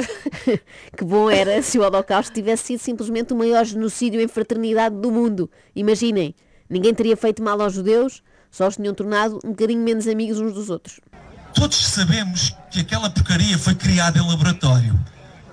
que 0.97 1.05
bom 1.05 1.31
era 1.31 1.63
se 1.63 1.79
o 1.79 1.83
Holocausto 1.83 2.33
tivesse 2.35 2.65
sido 2.65 2.81
simplesmente 2.81 3.33
o 3.33 3.37
maior 3.37 3.65
genocídio 3.65 4.21
em 4.21 4.27
fraternidade 4.27 4.97
do 4.97 5.11
mundo. 5.13 5.49
Imaginem, 5.75 6.35
ninguém 6.69 6.93
teria 6.93 7.17
feito 7.17 7.41
mal 7.41 7.61
aos 7.61 7.75
judeus, 7.75 8.25
só 8.51 8.67
os 8.67 8.75
tinham 8.75 8.93
tornado 8.93 9.39
um 9.45 9.51
bocadinho 9.51 9.83
menos 9.83 10.09
amigos 10.09 10.41
uns 10.41 10.53
dos 10.53 10.69
outros. 10.69 11.01
Todos 11.55 11.77
sabemos 11.87 12.55
que 12.71 12.81
aquela 12.81 13.09
porcaria 13.09 13.59
foi 13.59 13.75
criada 13.75 14.19
em 14.19 14.27
laboratório. 14.27 14.99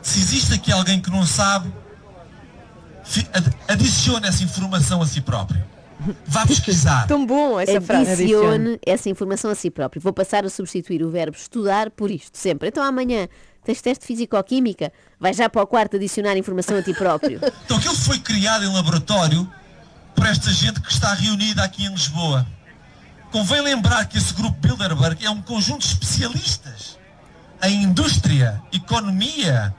Se 0.02 0.20
existe 0.20 0.54
aqui 0.54 0.72
alguém 0.72 1.00
que 1.00 1.12
não 1.12 1.26
sabe, 1.26 1.72
adicione 3.68 4.28
essa 4.28 4.44
informação 4.44 5.02
a 5.02 5.08
si 5.08 5.22
próprio. 5.22 5.64
Vá 6.26 6.46
pesquisar. 6.46 7.06
Tão 7.08 7.26
bom 7.26 7.60
essa 7.60 7.80
frase. 7.80 8.12
Adicione 8.12 8.80
essa 8.86 9.10
informação 9.10 9.52
a 9.52 9.56
si 9.56 9.70
próprio. 9.70 10.02
Vou 10.02 10.12
passar 10.12 10.44
a 10.44 10.50
substituir 10.50 11.04
o 11.04 11.12
verbo 11.12 11.38
estudar 11.38 11.92
por 11.92 12.10
isto, 12.10 12.38
sempre. 12.38 12.70
Então 12.70 12.84
amanhã 12.84 13.28
tens 13.64 13.82
teste 13.82 14.02
de 14.02 14.08
físico-química, 14.08 14.92
vai 15.20 15.34
já 15.34 15.48
para 15.48 15.62
o 15.62 15.68
quarto 15.68 15.98
adicionar 15.98 16.36
informação 16.36 16.78
a 16.78 16.82
ti 16.82 16.94
próprio. 16.94 17.40
Então 17.66 17.78
aquilo 17.78 17.96
foi 17.96 18.18
criado 18.18 18.66
em 18.66 18.74
laboratório 18.74 19.48
por 20.16 20.26
esta 20.26 20.52
gente 20.52 20.82
que 20.82 20.92
está 20.92 21.14
reunida 21.14 21.64
aqui 21.64 21.86
em 21.86 21.92
Lisboa. 21.92 22.46
Convém 23.32 23.62
lembrar 23.62 24.06
que 24.06 24.18
esse 24.18 24.34
grupo 24.34 24.58
Bilderberg 24.60 25.26
é 25.26 25.30
um 25.30 25.42
conjunto 25.42 25.80
de 25.80 25.88
especialistas 25.88 27.00
em 27.64 27.84
indústria, 27.84 28.62
economia, 28.74 29.74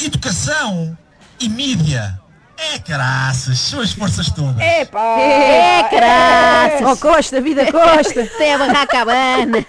educação 0.00 0.96
e 1.40 1.48
mídia. 1.48 2.18
É 2.56 2.78
caraças, 2.78 3.58
são 3.58 3.80
as 3.80 3.92
forças 3.92 4.30
todas. 4.30 4.60
Epá! 4.60 5.18
É, 5.18 5.82
caraças! 5.84 6.88
Oh 6.88 6.96
Costa, 6.96 7.40
vida 7.40 7.64
Costa! 7.72 8.22
Até 8.22 8.54
a 8.54 8.58
barraca 8.58 9.00
abana. 9.00 9.64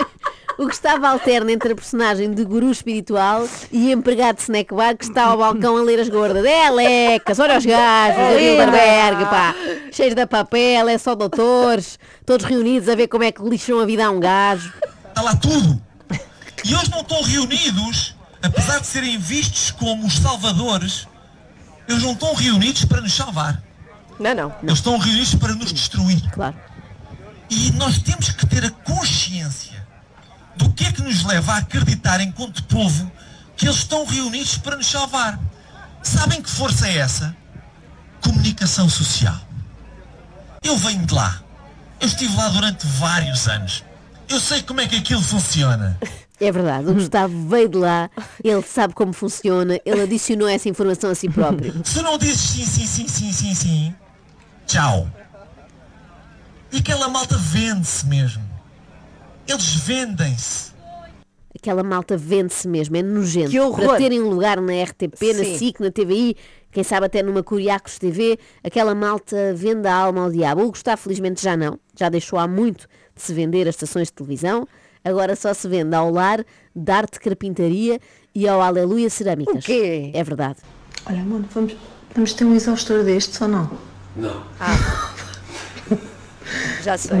O 0.58 0.64
Gustavo 0.64 1.04
alterna 1.04 1.52
entre 1.52 1.72
a 1.72 1.76
personagem 1.76 2.32
de 2.32 2.42
guru 2.42 2.70
espiritual 2.70 3.46
e 3.70 3.92
empregado 3.92 4.36
de 4.36 4.42
snack 4.42 4.74
bar 4.74 4.96
que 4.96 5.04
está 5.04 5.24
ao 5.24 5.36
balcão 5.36 5.76
a 5.76 5.82
ler 5.82 6.00
as 6.00 6.08
gordas. 6.08 6.42
É 6.46 6.70
lecas, 6.70 7.38
olha 7.38 7.58
os 7.58 7.66
gajos, 7.66 8.18
a 8.18 8.38
Bilderberg, 8.38 9.24
pá. 9.26 9.54
Cheios 9.92 10.14
de 10.14 10.26
papel, 10.26 10.88
é 10.88 10.96
só 10.96 11.14
doutores, 11.14 11.98
todos 12.24 12.46
reunidos 12.46 12.88
a 12.88 12.94
ver 12.94 13.06
como 13.06 13.24
é 13.24 13.32
que 13.32 13.42
lixam 13.42 13.78
a 13.80 13.84
vida 13.84 14.06
a 14.06 14.10
um 14.10 14.18
gajo. 14.18 14.72
Está 15.08 15.20
lá 15.20 15.36
tudo. 15.36 15.78
E 16.64 16.74
hoje 16.74 16.90
não 16.90 17.00
estão 17.00 17.22
reunidos, 17.22 18.16
apesar 18.42 18.80
de 18.80 18.86
serem 18.86 19.18
vistos 19.18 19.70
como 19.72 20.06
os 20.06 20.14
salvadores, 20.14 21.06
eles 21.86 22.02
não 22.02 22.12
estão 22.12 22.34
reunidos 22.34 22.86
para 22.86 23.02
nos 23.02 23.14
salvar. 23.14 23.62
Não, 24.18 24.34
não. 24.34 24.54
Eles 24.62 24.78
estão 24.78 24.96
reunidos 24.96 25.34
para 25.34 25.54
nos 25.54 25.70
destruir. 25.70 26.22
Claro. 26.32 26.56
E 27.50 27.70
nós 27.72 27.98
temos 27.98 28.30
que 28.30 28.46
ter 28.46 28.64
a 28.64 28.70
consciência 28.70 29.05
nos 31.06 31.24
leva 31.24 31.54
a 31.54 31.58
acreditar, 31.58 32.20
enquanto 32.20 32.64
povo, 32.64 33.10
que 33.56 33.66
eles 33.66 33.78
estão 33.78 34.04
reunidos 34.04 34.58
para 34.58 34.76
nos 34.76 34.86
salvar. 34.86 35.38
Sabem 36.02 36.42
que 36.42 36.50
força 36.50 36.88
é 36.88 36.98
essa? 36.98 37.34
Comunicação 38.22 38.88
social. 38.88 39.40
Eu 40.62 40.76
venho 40.76 41.06
de 41.06 41.14
lá. 41.14 41.40
Eu 42.00 42.08
estive 42.08 42.36
lá 42.36 42.48
durante 42.48 42.86
vários 42.86 43.48
anos. 43.48 43.84
Eu 44.28 44.40
sei 44.40 44.62
como 44.62 44.80
é 44.80 44.86
que 44.86 44.96
aquilo 44.96 45.22
funciona. 45.22 45.98
É 46.38 46.52
verdade, 46.52 46.86
o 46.86 46.92
Gustavo 46.92 47.48
veio 47.48 47.66
de 47.66 47.78
lá, 47.78 48.10
ele 48.44 48.60
sabe 48.60 48.92
como 48.92 49.10
funciona, 49.14 49.80
ele 49.86 50.02
adicionou 50.02 50.46
essa 50.46 50.68
informação 50.68 51.08
a 51.08 51.14
si 51.14 51.30
próprio. 51.30 51.80
Se 51.82 52.02
não 52.02 52.18
dizes 52.18 52.40
sim, 52.40 52.66
sim, 52.66 52.86
sim, 52.86 53.08
sim, 53.08 53.32
sim, 53.32 53.54
sim, 53.54 53.94
tchau. 54.66 55.10
E 56.70 56.76
aquela 56.78 57.08
malta 57.08 57.38
vende-se 57.38 58.04
mesmo. 58.04 58.44
Eles 59.48 59.76
vendem-se. 59.76 60.75
Aquela 61.66 61.82
malta 61.82 62.16
vende-se 62.16 62.68
mesmo, 62.68 62.96
é 62.96 63.02
nojento. 63.02 63.50
Que 63.50 63.58
horror. 63.58 63.88
Para 63.88 63.96
terem 63.96 64.22
um 64.22 64.28
lugar 64.28 64.60
na 64.60 64.72
RTP, 64.84 65.20
na 65.36 65.42
Sim. 65.42 65.58
SIC, 65.58 65.80
na 65.80 65.90
TVI, 65.90 66.36
quem 66.70 66.84
sabe 66.84 67.06
até 67.06 67.24
numa 67.24 67.42
Curiacos 67.42 67.98
TV, 67.98 68.38
aquela 68.62 68.94
malta 68.94 69.52
vende 69.52 69.88
a 69.88 69.94
alma 69.96 70.22
ao 70.22 70.30
diabo. 70.30 70.62
O 70.62 70.70
Gustavo 70.70 71.02
felizmente 71.02 71.42
já 71.42 71.56
não, 71.56 71.76
já 71.98 72.08
deixou 72.08 72.38
há 72.38 72.46
muito 72.46 72.86
de 73.16 73.20
se 73.20 73.34
vender 73.34 73.66
a 73.66 73.70
estações 73.70 74.06
de 74.06 74.12
televisão, 74.12 74.64
agora 75.04 75.34
só 75.34 75.52
se 75.52 75.66
vende 75.66 75.92
ao 75.96 76.08
lar, 76.08 76.44
de 76.72 76.92
arte 76.92 77.18
carpintaria 77.18 77.98
e 78.32 78.46
ao 78.46 78.62
Aleluia 78.62 79.10
Cerâmicas. 79.10 79.64
O 79.64 79.66
quê? 79.66 80.12
É 80.14 80.22
verdade. 80.22 80.60
Olha, 81.04 81.20
amor, 81.20 81.42
vamos, 81.52 81.76
vamos 82.14 82.32
ter 82.32 82.44
um 82.44 82.54
exaustor 82.54 83.02
destes 83.02 83.40
ou 83.40 83.48
não? 83.48 83.68
Já 86.84 86.96
sei. 86.96 87.18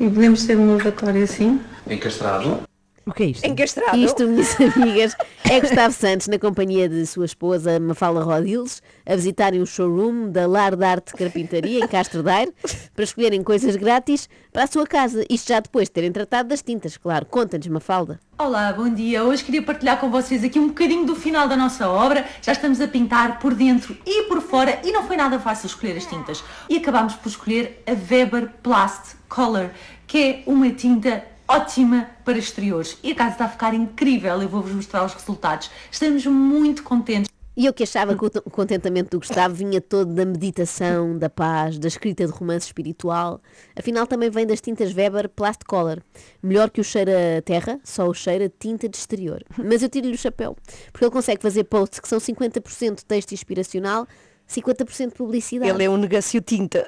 E 0.00 0.08
podemos 0.08 0.46
ter 0.46 0.56
um 0.56 0.78
lavatório 0.78 1.22
assim? 1.22 1.60
Encastrado. 1.86 2.62
O 3.06 3.12
que 3.12 3.22
é 3.22 3.26
isto? 3.26 3.46
Encastrado. 3.46 3.98
Isto, 3.98 4.26
minhas 4.26 4.56
amigas, 4.76 5.16
é 5.44 5.60
Gustavo 5.60 5.92
Santos 5.92 6.26
na 6.26 6.38
companhia 6.38 6.88
de 6.88 7.04
sua 7.06 7.26
esposa 7.26 7.78
Mafalda 7.78 8.22
Rodiles 8.22 8.82
a 9.04 9.14
visitarem 9.14 9.60
o 9.60 9.66
showroom 9.66 10.30
da 10.30 10.46
Lar 10.46 10.74
de 10.74 10.84
Arte 10.84 11.12
Carpintaria 11.12 11.84
em 11.84 11.86
Castro 11.86 12.22
Daire 12.22 12.52
para 12.94 13.04
escolherem 13.04 13.42
coisas 13.42 13.76
grátis 13.76 14.26
para 14.50 14.64
a 14.64 14.66
sua 14.66 14.86
casa. 14.86 15.22
Isto 15.28 15.48
já 15.48 15.60
depois 15.60 15.88
de 15.88 15.92
terem 15.92 16.10
tratado 16.10 16.48
das 16.48 16.62
tintas, 16.62 16.96
claro. 16.96 17.26
Conta-nos, 17.26 17.66
Mafalda. 17.66 18.18
Olá, 18.38 18.72
bom 18.72 18.88
dia. 18.88 19.22
Hoje 19.22 19.44
queria 19.44 19.62
partilhar 19.62 20.00
com 20.00 20.10
vocês 20.10 20.42
aqui 20.42 20.58
um 20.58 20.68
bocadinho 20.68 21.04
do 21.04 21.14
final 21.14 21.46
da 21.46 21.56
nossa 21.56 21.86
obra. 21.88 22.26
Já 22.40 22.52
estamos 22.52 22.80
a 22.80 22.88
pintar 22.88 23.38
por 23.38 23.54
dentro 23.54 23.94
e 24.06 24.22
por 24.24 24.40
fora 24.40 24.80
e 24.82 24.90
não 24.90 25.06
foi 25.06 25.18
nada 25.18 25.38
fácil 25.38 25.66
escolher 25.66 25.98
as 25.98 26.06
tintas. 26.06 26.42
E 26.70 26.78
acabámos 26.78 27.14
por 27.14 27.28
escolher 27.28 27.82
a 27.86 27.92
Weber 27.92 28.50
Plast 28.62 29.16
Color, 29.28 29.70
que 30.06 30.18
é 30.18 30.42
uma 30.46 30.70
tinta 30.70 31.33
ótima 31.48 32.08
para 32.24 32.38
exteriores. 32.38 32.98
E 33.02 33.12
a 33.12 33.14
casa 33.14 33.32
está 33.32 33.44
a 33.44 33.48
ficar 33.48 33.74
incrível. 33.74 34.40
Eu 34.40 34.48
vou-vos 34.48 34.72
mostrar 34.72 35.04
os 35.04 35.14
resultados. 35.14 35.70
Estamos 35.90 36.24
muito 36.26 36.82
contentes. 36.82 37.34
E 37.56 37.66
eu 37.66 37.72
que 37.72 37.84
achava 37.84 38.16
que 38.16 38.24
o 38.24 38.50
contentamento 38.50 39.10
do 39.10 39.20
Gustavo 39.20 39.54
vinha 39.54 39.80
todo 39.80 40.12
da 40.12 40.24
meditação, 40.24 41.16
da 41.16 41.30
paz, 41.30 41.78
da 41.78 41.86
escrita 41.86 42.26
de 42.26 42.32
romance 42.32 42.66
espiritual. 42.66 43.40
Afinal, 43.76 44.08
também 44.08 44.28
vem 44.28 44.44
das 44.44 44.60
tintas 44.60 44.92
Weber 44.92 45.28
Plastic 45.28 45.64
Color. 45.68 46.02
Melhor 46.42 46.68
que 46.68 46.80
o 46.80 46.84
cheiro 46.84 47.12
a 47.12 47.40
terra, 47.42 47.78
só 47.84 48.08
o 48.08 48.14
cheiro 48.14 48.46
a 48.46 48.48
tinta 48.48 48.88
de 48.88 48.96
exterior. 48.96 49.40
Mas 49.56 49.84
eu 49.84 49.88
tiro-lhe 49.88 50.14
o 50.14 50.18
chapéu, 50.18 50.56
porque 50.90 51.04
ele 51.04 51.12
consegue 51.12 51.40
fazer 51.40 51.62
posts 51.64 52.00
que 52.00 52.08
são 52.08 52.18
50% 52.18 53.04
texto 53.06 53.30
inspiracional, 53.30 54.04
50% 54.48 55.12
publicidade. 55.12 55.70
Ele 55.70 55.84
é 55.84 55.88
um 55.88 55.96
negócio 55.96 56.40
tinta. 56.40 56.84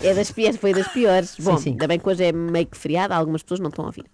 É 0.00 0.12
das 0.14 0.30
piores, 0.30 0.56
foi 0.58 0.74
das 0.74 0.88
piores. 0.88 1.34
Bom, 1.40 1.56
sim. 1.56 1.70
ainda 1.70 1.86
bem 1.88 1.98
que 1.98 2.08
hoje 2.08 2.24
é 2.24 2.32
meio 2.32 2.66
que 2.66 2.76
feriado, 2.76 3.14
algumas 3.14 3.42
pessoas 3.42 3.60
não 3.60 3.68
estão 3.70 3.84
a 3.84 3.88
ouvir. 3.88 4.04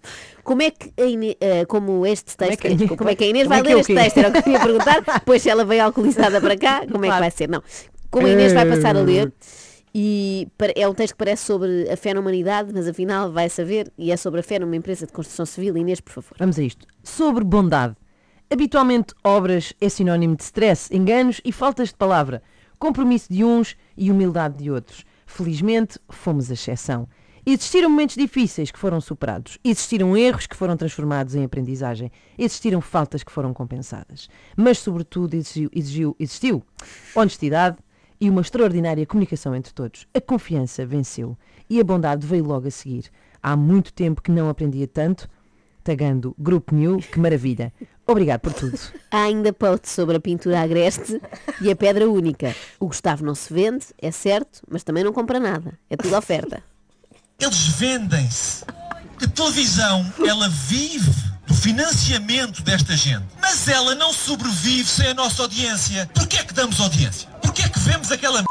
Como 0.44 0.62
é 0.62 0.70
que 0.70 0.92
a 1.00 1.04
Inês, 1.04 1.36
eh, 1.40 1.64
como 1.64 2.06
este 2.06 2.36
Como 2.36 2.44
é 2.44 2.56
texto, 2.56 2.62
que 2.62 2.68
Inês- 2.68 2.96
como 2.96 3.10
é 3.10 3.14
que 3.16 3.24
a 3.24 3.26
Inês 3.26 3.48
vai 3.48 3.58
é 3.58 3.62
ler 3.62 3.70
é 3.72 3.76
o 3.76 3.80
este 3.80 3.94
texto? 3.94 4.18
Era 4.18 4.28
o 4.28 4.32
que 4.32 4.38
eu 4.38 4.42
queria 4.44 4.60
perguntar, 4.60 5.02
pois 5.26 5.42
se 5.42 5.50
ela 5.50 5.64
veio 5.64 5.82
alcoolizada 5.84 6.40
para 6.40 6.56
cá, 6.56 6.80
como 6.86 6.98
é 6.98 7.00
que 7.00 7.06
Claro. 7.06 7.20
vai 7.20 7.30
ser? 7.30 7.48
Não. 7.48 7.62
Como 8.10 8.26
a 8.26 8.30
Inês 8.30 8.52
vai 8.52 8.66
passar 8.68 8.96
a 8.96 9.00
ler, 9.00 9.32
e 9.94 10.46
é 10.76 10.86
um 10.88 10.94
texto 10.94 11.14
que 11.14 11.18
parece 11.18 11.44
sobre 11.44 11.90
a 11.90 11.96
fé 11.96 12.14
na 12.14 12.20
humanidade, 12.20 12.70
mas 12.72 12.86
afinal 12.86 13.32
vai 13.32 13.48
saber, 13.48 13.90
e 13.98 14.12
é 14.12 14.16
sobre 14.16 14.40
a 14.40 14.42
fé 14.42 14.58
numa 14.58 14.76
empresa 14.76 15.06
de 15.06 15.12
construção 15.12 15.44
civil. 15.46 15.76
Inês, 15.76 16.00
por 16.00 16.12
favor. 16.12 16.36
Vamos 16.38 16.58
a 16.58 16.62
isto. 16.62 16.86
Sobre 17.02 17.42
bondade. 17.44 17.96
Habitualmente, 18.48 19.12
obras 19.24 19.72
é 19.80 19.88
sinónimo 19.88 20.36
de 20.36 20.44
stress, 20.44 20.94
enganos 20.94 21.40
e 21.44 21.50
faltas 21.50 21.88
de 21.88 21.94
palavra, 21.96 22.42
compromisso 22.78 23.26
de 23.32 23.42
uns 23.42 23.74
e 23.96 24.08
humildade 24.10 24.58
de 24.62 24.70
outros. 24.70 25.04
Felizmente, 25.26 25.98
fomos 26.08 26.50
a 26.50 26.54
exceção. 26.54 27.08
Existiram 27.44 27.90
momentos 27.90 28.16
difíceis 28.16 28.70
que 28.70 28.78
foram 28.78 29.00
superados. 29.00 29.58
Existiram 29.62 30.16
erros 30.16 30.46
que 30.46 30.56
foram 30.56 30.76
transformados 30.76 31.34
em 31.34 31.44
aprendizagem. 31.44 32.10
Existiram 32.38 32.80
faltas 32.80 33.22
que 33.22 33.30
foram 33.30 33.52
compensadas. 33.52 34.28
Mas, 34.56 34.78
sobretudo, 34.78 35.34
exigiu, 35.34 35.70
exigiu- 35.72 36.16
existiu 36.18 36.62
honestidade 37.14 37.76
e 38.20 38.28
uma 38.30 38.40
extraordinária 38.40 39.06
comunicação 39.06 39.54
entre 39.54 39.72
todos. 39.72 40.06
A 40.14 40.20
confiança 40.20 40.86
venceu 40.86 41.36
e 41.68 41.78
a 41.78 41.84
bondade 41.84 42.26
veio 42.26 42.44
logo 42.44 42.66
a 42.66 42.70
seguir. 42.70 43.10
Há 43.42 43.56
muito 43.56 43.92
tempo 43.92 44.22
que 44.22 44.30
não 44.32 44.48
aprendia 44.48 44.88
tanto, 44.88 45.28
tagando 45.84 46.34
Grupo 46.38 46.74
New, 46.74 46.98
que 46.98 47.20
maravilha. 47.20 47.72
Obrigado 48.06 48.40
por 48.40 48.52
tudo. 48.52 48.78
Há 49.10 49.22
ainda 49.22 49.52
posts 49.52 49.92
sobre 49.92 50.16
a 50.16 50.20
pintura 50.20 50.60
agreste 50.60 51.20
e 51.60 51.70
a 51.70 51.76
pedra 51.76 52.08
única. 52.08 52.54
O 52.78 52.86
Gustavo 52.86 53.24
não 53.24 53.34
se 53.34 53.52
vende, 53.52 53.86
é 54.00 54.10
certo, 54.10 54.62
mas 54.70 54.84
também 54.84 55.02
não 55.02 55.12
compra 55.12 55.40
nada. 55.40 55.78
É 55.90 55.96
tudo 55.96 56.16
oferta. 56.16 56.62
Eles 57.40 57.66
vendem-se. 57.68 58.64
A 59.22 59.28
televisão, 59.28 60.04
ela 60.26 60.48
vive 60.48 61.10
do 61.46 61.54
financiamento 61.54 62.62
desta 62.62 62.94
gente. 62.96 63.24
Mas 63.40 63.66
ela 63.68 63.94
não 63.94 64.12
sobrevive 64.12 64.88
sem 64.88 65.08
a 65.08 65.14
nossa 65.14 65.42
audiência. 65.42 66.08
Porquê 66.14 66.36
é 66.38 66.44
que 66.44 66.52
damos 66.52 66.80
audiência? 66.80 67.28
Porquê 67.42 67.62
é 67.62 67.68
que 67.68 67.78
vemos 67.78 68.10
aquela. 68.12 68.42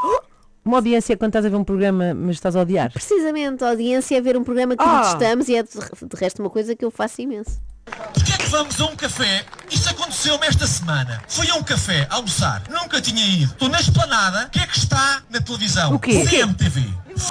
Uma 0.64 0.78
audiência 0.78 1.14
é 1.14 1.16
quando 1.16 1.30
estás 1.30 1.46
a 1.46 1.50
ver 1.50 1.56
um 1.56 1.64
programa, 1.64 2.14
mas 2.16 2.38
estás 2.38 2.56
a 2.56 2.62
odiar. 2.62 2.92
Precisamente, 2.92 3.64
a 3.64 3.70
audiência 3.70 4.18
é 4.18 4.22
ver 4.22 4.36
um 4.38 4.44
programa 4.44 4.76
que 4.76 4.84
Ah. 4.84 5.02
detestamos 5.04 5.48
e 5.50 5.56
é 5.56 5.62
de 5.64 5.70
resto 6.16 6.42
uma 6.42 6.50
coisa 6.50 6.76
que 6.76 6.84
eu 6.84 6.90
faço 6.90 7.22
imenso. 7.22 7.62
Porquê 7.86 8.32
vamos 8.50 8.80
a 8.80 8.86
um 8.86 8.96
café? 8.96 9.46
Isto 9.70 9.90
aconteceu-me 9.90 10.46
esta 10.48 10.68
semana. 10.68 11.22
Fui 11.28 11.50
a 11.50 11.56
um 11.56 11.64
café 11.64 12.08
almoçar. 12.10 12.64
Nunca 12.70 13.02
tinha 13.02 13.26
ido. 13.26 13.52
Estou 13.54 13.70
na 13.70 13.80
esplanada. 13.80 14.46
O 14.46 14.50
que 14.50 14.60
é 14.60 14.68
que 14.68 14.78
está 14.78 15.22
na 15.30 15.40
televisão? 15.42 15.94
O 15.94 16.00
quê? 16.00 16.26
CMTV. 16.26 16.82
F***. 17.16 17.30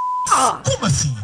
Como 0.65 0.87
assim? 0.87 1.17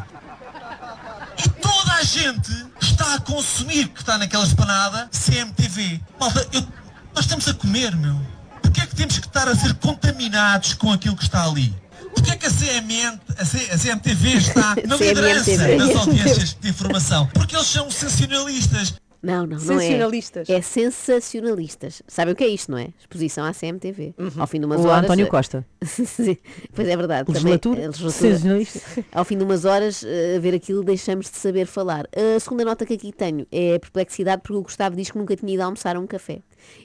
E 1.45 1.49
toda 1.49 1.93
a 1.95 2.03
gente 2.03 2.67
está 2.81 3.15
a 3.15 3.21
consumir 3.21 3.89
que 3.89 4.01
está 4.01 4.19
naquela 4.19 4.45
esplanada 4.45 5.09
CMTV. 5.13 6.01
Malta, 6.19 6.47
eu- 6.53 6.67
nós 7.15 7.25
estamos 7.25 7.49
a 7.49 7.55
comer, 7.55 7.95
meu. 7.97 8.21
Porquê 8.63 8.83
é 8.83 8.87
que 8.87 8.95
temos 8.95 9.19
que 9.19 9.27
estar 9.27 9.49
a 9.49 9.55
ser 9.57 9.75
contaminados 9.75 10.75
com 10.75 10.93
aquilo 10.93 11.17
que 11.17 11.25
está 11.25 11.45
ali? 11.45 11.75
Porquê 12.15 12.33
é 12.33 12.37
que 12.37 12.47
a, 12.47 12.51
CMN, 12.51 13.19
a, 13.39 13.45
C- 13.45 13.71
a 13.73 13.79
CMTV 13.79 14.29
está 14.37 14.77
na 14.87 14.97
liderança 14.97 15.51
das 15.79 15.97
audiências 15.97 16.57
de 16.61 16.69
informação? 16.69 17.27
Porque 17.33 17.57
eles 17.57 17.67
são 17.67 17.91
sensacionalistas. 17.91 18.95
Não, 19.23 19.47
não, 19.47 19.59
não 19.59 19.75
é. 19.75 19.81
Sensacionalistas. 19.81 20.49
É 20.49 20.63
sensacionalistas. 20.63 22.03
Sabem 22.09 22.33
o 22.33 22.37
que 22.37 22.45
é 22.45 22.49
isto, 22.49 22.71
não 22.71 22.79
é? 22.79 22.89
Exposição 22.99 23.45
à 23.45 23.53
CMTV. 23.53 24.15
Ao 24.39 24.47
fim 24.47 24.61
de 24.61 24.67
umas 24.67 24.81
O 24.81 24.89
horas. 24.89 25.05
António 25.05 25.29
Costa. 25.29 25.67
Sim, 25.85 26.37
pois 26.75 26.89
é 26.89 26.97
verdade. 26.97 27.31
Legislatura. 27.31 27.75
Também, 27.77 27.89
legislatura. 27.89 28.31
Sensacionalista. 28.31 29.05
Ao 29.13 29.25
fim 29.25 29.37
de 29.37 29.45
umas 29.45 29.65
horas, 29.65 30.03
eh, 30.05 30.37
a 30.37 30.41
ver 30.41 30.55
aquilo, 30.55 30.83
deixamos 30.83 31.31
de 31.31 31.37
saber 31.37 31.67
falar. 31.67 32.09
A 32.15 32.41
segunda 32.41 32.65
nota 32.65 32.87
que 32.87 32.95
aqui 32.95 33.13
tenho 33.13 33.47
é 33.53 33.75
a 33.75 33.81
perplexidade 33.81 34.43
porque 34.43 34.59
o 34.59 34.63
Gustavo 34.63 34.97
diz 34.97 35.11
que 35.11 35.19
nunca 35.19 35.37
tinha 35.37 35.53
ido 35.53 35.63
almoçar 35.63 35.97
a 35.97 36.01
um 36.01 36.07
café. 36.07 36.41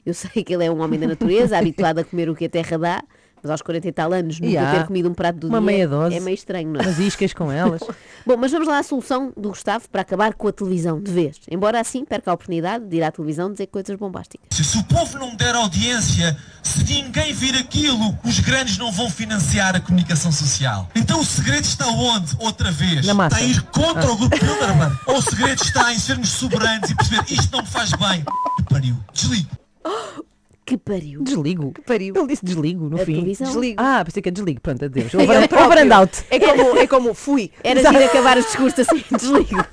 Eu 0.06 0.14
sei 0.14 0.44
que 0.44 0.54
ele 0.54 0.66
é 0.66 0.72
um 0.72 0.82
homem 0.82 1.00
da 1.00 1.08
natureza, 1.08 1.58
habituado 1.60 2.00
a 2.00 2.04
comer 2.04 2.30
o 2.30 2.36
que 2.36 2.46
a 2.46 2.50
terra 2.50 2.78
dá, 2.78 3.04
mas 3.46 3.52
aos 3.52 3.62
40 3.62 3.88
e 3.88 3.92
tal 3.92 4.12
anos 4.12 4.40
nunca 4.40 4.52
Yeah. 4.52 4.80
ter 4.80 4.88
comido 4.88 5.08
um 5.08 5.14
prato 5.14 5.38
do 5.38 5.48
Uma 5.48 5.60
dia 5.60 5.66
meia 5.68 5.88
dose. 5.88 6.16
é 6.16 6.20
meio 6.20 6.34
estranho, 6.34 6.70
não 6.72 6.82
é? 6.82 6.84
Umas 6.84 6.98
iscas 6.98 7.32
com 7.32 7.52
elas. 7.52 7.80
Bom, 8.26 8.36
mas 8.38 8.52
vamos 8.52 8.68
lá 8.68 8.80
à 8.80 8.84
solução 8.84 9.32
do 9.38 9.50
Gustavo 9.50 9.88
para 9.90 10.02
acabar 10.02 10.34
com 10.34 10.48
a 10.48 10.52
televisão 10.52 11.00
de 11.00 11.12
vez. 11.12 11.38
Embora 11.50 11.80
assim 11.80 12.04
perca 12.04 12.32
a 12.32 12.34
oportunidade 12.34 12.86
de 12.86 12.98
ir 12.98 13.04
à 13.04 13.12
televisão 13.12 13.52
dizer 13.52 13.68
coisas 13.68 13.96
bombásticas. 13.98 14.48
Se 14.52 14.78
o 14.80 14.84
povo 14.86 15.20
não 15.20 15.36
der 15.36 15.54
audiência, 15.54 16.36
se 16.64 16.84
ninguém 16.86 17.34
vir 17.34 17.56
aquilo, 17.56 18.18
os 18.24 18.40
grandes 18.40 18.78
não 18.80 18.92
vão 18.92 19.10
financiar 19.10 19.76
a 19.76 19.80
comunicação 19.80 20.32
social. 20.32 20.90
Então 20.96 21.20
o 21.20 21.26
segredo 21.26 21.66
está 21.66 21.88
onde? 21.88 22.36
Outra 22.40 22.72
vez. 22.72 23.06
Na 23.06 23.14
massa. 23.14 23.36
Está 23.36 23.46
a 23.46 23.50
ir 23.50 23.62
contra 23.72 24.12
o 24.12 24.18
grupo 24.18 24.38
Bilderman. 24.40 24.92
Ou 25.06 25.18
o 25.18 25.22
segredo 25.22 25.62
está 25.64 25.94
em 25.94 26.00
sermos 26.00 26.30
soberanos 26.30 26.90
e 26.90 26.96
perceber 26.96 27.24
isto 27.32 27.52
não 27.52 27.62
me 27.62 27.68
faz 27.68 27.92
bem. 27.92 28.24
Que 28.58 28.64
pariu. 28.74 28.96
Desligo. 29.14 29.50
Que 30.66 30.78
pariu. 30.78 31.22
Desligo. 31.22 31.74
pariu. 31.86 32.16
Ele 32.18 32.28
disse 32.28 32.44
desligo 32.44 32.90
no 32.90 32.96
A 32.96 33.06
fim. 33.06 33.14
televisão? 33.14 33.48
Desligo. 33.48 33.76
Ah, 33.80 34.02
pensei 34.04 34.22
que 34.24 34.30
é 34.30 34.32
desligo. 34.32 34.60
Pronto, 34.62 34.84
adeus. 34.86 35.14
É 35.16 35.18
Over, 35.22 35.48
próprio. 35.48 35.66
over 35.68 35.78
and 35.86 35.96
out. 35.96 36.24
É 36.32 36.40
como, 36.40 36.78
é 36.78 36.88
como 36.88 37.14
fui. 37.14 37.52
Era 37.64 37.82
giro 37.92 38.04
acabar 38.04 38.38
os 38.38 38.46
discursos 38.46 38.80
assim, 38.80 39.04
desligo. 39.16 39.64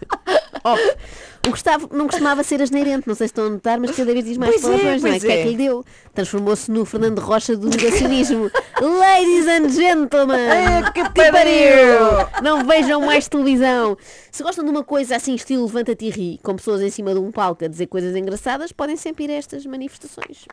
Ó, 0.65 0.77
o 1.47 1.51
Gustavo 1.51 1.89
não 1.93 2.07
costumava 2.07 2.43
ser 2.43 2.61
asneirente, 2.63 3.07
não 3.07 3.15
sei 3.15 3.27
se 3.29 3.33
estão 3.33 3.47
a 3.47 3.51
notar, 3.51 3.79
mas 3.81 3.91
cada 3.97 4.13
vez 4.13 4.25
diz 4.25 4.37
mais 4.37 4.53
Pois 4.53 4.65
é, 4.65 4.69
palavrões, 4.69 5.03
não 5.03 5.09
é? 5.09 5.13
pois 5.13 5.23
Que 5.25 5.31
é 5.33 5.41
é. 5.41 5.43
que 5.43 5.49
lhe 5.51 5.57
deu? 5.57 5.85
Transformou-se 6.15 6.71
no 6.71 6.85
Fernando 6.85 7.19
Rocha 7.19 7.57
do 7.57 7.69
negacionismo. 7.69 8.51
Ladies 8.81 9.47
and 9.47 9.69
gentlemen! 9.71 10.39
É, 10.39 10.91
que 10.93 11.03
pariu! 11.05 12.43
Não 12.43 12.65
vejam 12.65 13.01
mais 13.01 13.29
televisão. 13.29 13.97
Se 14.31 14.43
gostam 14.43 14.65
de 14.65 14.71
uma 14.71 14.85
coisa 14.85 15.17
assim, 15.17 15.35
estilo 15.35 15.65
levanta-te 15.65 16.07
e 16.07 16.11
ri, 16.11 16.41
com 16.43 16.57
pessoas 16.57 16.81
em 16.83 16.91
cima 16.91 17.13
de 17.13 17.21
um 17.21 17.31
palco 17.31 17.65
a 17.65 17.69
dizer 17.69 17.87
coisas 17.87 18.15
engraçadas, 18.17 18.73
podem 18.73 18.97
sempre 18.97 19.25
ir 19.25 19.31
a 19.31 19.35
estas 19.35 19.65
manifestações. 19.67 20.47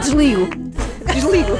Desligo. 0.00 0.48
Desligo. 1.14 1.52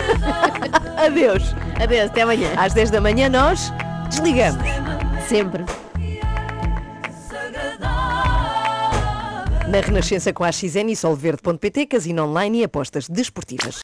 Adeus. 1.05 1.43
Adeus, 1.83 2.11
até 2.11 2.23
amanhã. 2.23 2.51
Às 2.57 2.73
10 2.75 2.91
da 2.91 3.01
manhã 3.01 3.29
nós 3.29 3.73
desligamos. 4.11 4.63
Sempre. 5.29 5.65
Na 9.71 9.81
Renascença 9.81 10.33
com 10.33 10.45
a 10.45 10.51
XN 10.51 10.89
e 10.89 10.97
solverde.pt, 10.97 11.85
casino 11.85 12.25
online 12.25 12.61
e 12.61 12.65
apostas 12.65 13.07
desportivas. 13.07 13.77